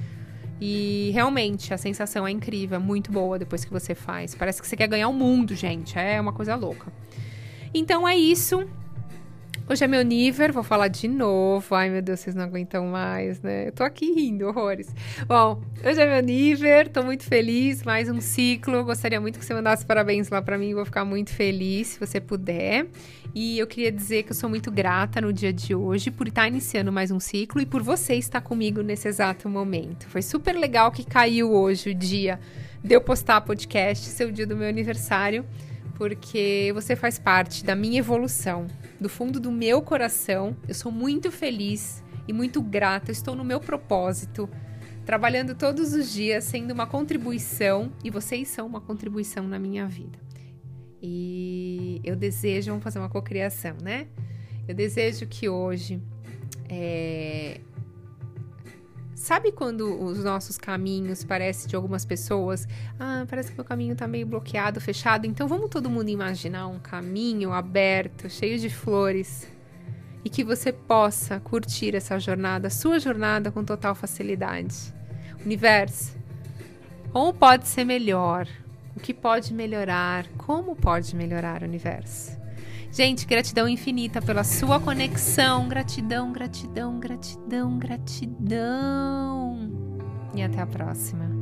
E 0.60 1.10
realmente 1.12 1.72
a 1.72 1.78
sensação 1.78 2.26
é 2.26 2.30
incrível, 2.30 2.76
é 2.76 2.78
muito 2.80 3.12
boa 3.12 3.38
depois 3.38 3.64
que 3.64 3.70
você 3.70 3.94
faz. 3.94 4.34
Parece 4.34 4.60
que 4.60 4.66
você 4.66 4.76
quer 4.76 4.88
ganhar 4.88 5.08
o 5.08 5.12
mundo, 5.12 5.54
gente. 5.54 5.98
É 5.98 6.20
uma 6.20 6.32
coisa 6.32 6.54
louca. 6.56 6.92
Então 7.72 8.08
é 8.08 8.16
isso. 8.16 8.66
Hoje 9.70 9.84
é 9.84 9.86
meu 9.86 10.02
nível, 10.02 10.50
vou 10.50 10.62
falar 10.62 10.88
de 10.88 11.06
novo. 11.06 11.74
Ai, 11.74 11.90
meu 11.90 12.00
Deus, 12.00 12.20
vocês 12.20 12.34
não 12.34 12.44
aguentam 12.44 12.86
mais, 12.86 13.42
né? 13.42 13.68
Eu 13.68 13.72
tô 13.72 13.84
aqui 13.84 14.14
rindo, 14.14 14.46
horrores. 14.48 14.88
Bom, 15.26 15.62
hoje 15.84 16.00
é 16.00 16.06
meu 16.06 16.22
nível, 16.22 16.88
tô 16.88 17.02
muito 17.02 17.24
feliz, 17.24 17.82
mais 17.82 18.08
um 18.08 18.18
ciclo. 18.18 18.82
Gostaria 18.82 19.20
muito 19.20 19.38
que 19.38 19.44
você 19.44 19.52
mandasse 19.52 19.84
parabéns 19.84 20.30
lá 20.30 20.40
para 20.40 20.56
mim, 20.56 20.72
vou 20.72 20.86
ficar 20.86 21.04
muito 21.04 21.34
feliz 21.34 21.88
se 21.88 22.00
você 22.00 22.18
puder. 22.18 22.86
E 23.34 23.58
eu 23.58 23.66
queria 23.66 23.92
dizer 23.92 24.22
que 24.22 24.30
eu 24.30 24.34
sou 24.34 24.48
muito 24.48 24.70
grata 24.70 25.20
no 25.20 25.34
dia 25.34 25.52
de 25.52 25.74
hoje 25.74 26.10
por 26.10 26.28
estar 26.28 26.48
iniciando 26.48 26.90
mais 26.90 27.10
um 27.10 27.20
ciclo 27.20 27.60
e 27.60 27.66
por 27.66 27.82
você 27.82 28.14
estar 28.14 28.40
comigo 28.40 28.80
nesse 28.80 29.06
exato 29.06 29.50
momento. 29.50 30.08
Foi 30.08 30.22
super 30.22 30.56
legal 30.56 30.90
que 30.90 31.04
caiu 31.04 31.52
hoje 31.52 31.90
o 31.90 31.94
dia 31.94 32.40
de 32.82 32.94
eu 32.94 33.02
postar 33.02 33.42
podcast, 33.42 34.06
seu 34.06 34.32
dia 34.32 34.46
do 34.46 34.56
meu 34.56 34.66
aniversário 34.66 35.44
porque 35.98 36.70
você 36.72 36.94
faz 36.94 37.18
parte 37.18 37.64
da 37.64 37.74
minha 37.74 37.98
evolução. 37.98 38.66
Do 39.00 39.08
fundo 39.08 39.38
do 39.38 39.52
meu 39.52 39.80
coração, 39.80 40.56
eu 40.66 40.74
sou 40.74 40.90
muito 40.90 41.30
feliz 41.30 42.02
e 42.26 42.32
muito 42.32 42.60
grata. 42.60 43.12
estou 43.12 43.34
no 43.34 43.44
meu 43.44 43.60
propósito, 43.60 44.48
trabalhando 45.06 45.54
todos 45.54 45.94
os 45.94 46.12
dias, 46.12 46.44
sendo 46.44 46.72
uma 46.72 46.86
contribuição, 46.86 47.92
e 48.02 48.10
vocês 48.10 48.48
são 48.48 48.66
uma 48.66 48.80
contribuição 48.80 49.46
na 49.46 49.58
minha 49.58 49.86
vida. 49.86 50.18
E 51.00 52.00
eu 52.02 52.16
desejo, 52.16 52.70
vamos 52.70 52.82
fazer 52.82 52.98
uma 52.98 53.08
cocriação, 53.08 53.76
né? 53.82 54.08
Eu 54.66 54.74
desejo 54.74 55.26
que 55.26 55.48
hoje 55.48 56.02
é, 56.68 57.60
Sabe 59.18 59.50
quando 59.50 60.00
os 60.00 60.22
nossos 60.22 60.56
caminhos 60.56 61.24
parecem 61.24 61.68
de 61.68 61.74
algumas 61.74 62.04
pessoas? 62.04 62.68
Ah, 63.00 63.26
parece 63.28 63.50
que 63.50 63.56
meu 63.56 63.64
caminho 63.64 63.96
tá 63.96 64.06
meio 64.06 64.24
bloqueado, 64.24 64.80
fechado. 64.80 65.26
Então 65.26 65.48
vamos 65.48 65.68
todo 65.70 65.90
mundo 65.90 66.08
imaginar 66.08 66.68
um 66.68 66.78
caminho 66.78 67.52
aberto, 67.52 68.30
cheio 68.30 68.60
de 68.60 68.70
flores. 68.70 69.48
E 70.24 70.30
que 70.30 70.44
você 70.44 70.72
possa 70.72 71.40
curtir 71.40 71.96
essa 71.96 72.18
jornada, 72.20 72.70
sua 72.70 73.00
jornada 73.00 73.50
com 73.50 73.64
total 73.64 73.92
facilidade. 73.94 74.94
Universo, 75.44 76.16
como 77.12 77.34
pode 77.34 77.66
ser 77.66 77.84
melhor? 77.84 78.46
O 78.96 79.00
que 79.00 79.12
pode 79.12 79.52
melhorar? 79.52 80.28
Como 80.38 80.76
pode 80.76 81.14
melhorar 81.16 81.64
universo? 81.64 82.37
Gente, 82.90 83.26
gratidão 83.26 83.68
infinita 83.68 84.20
pela 84.20 84.42
sua 84.42 84.80
conexão. 84.80 85.68
Gratidão, 85.68 86.32
gratidão, 86.32 86.98
gratidão, 86.98 87.78
gratidão. 87.78 89.70
E 90.34 90.42
até 90.42 90.60
a 90.60 90.66
próxima. 90.66 91.37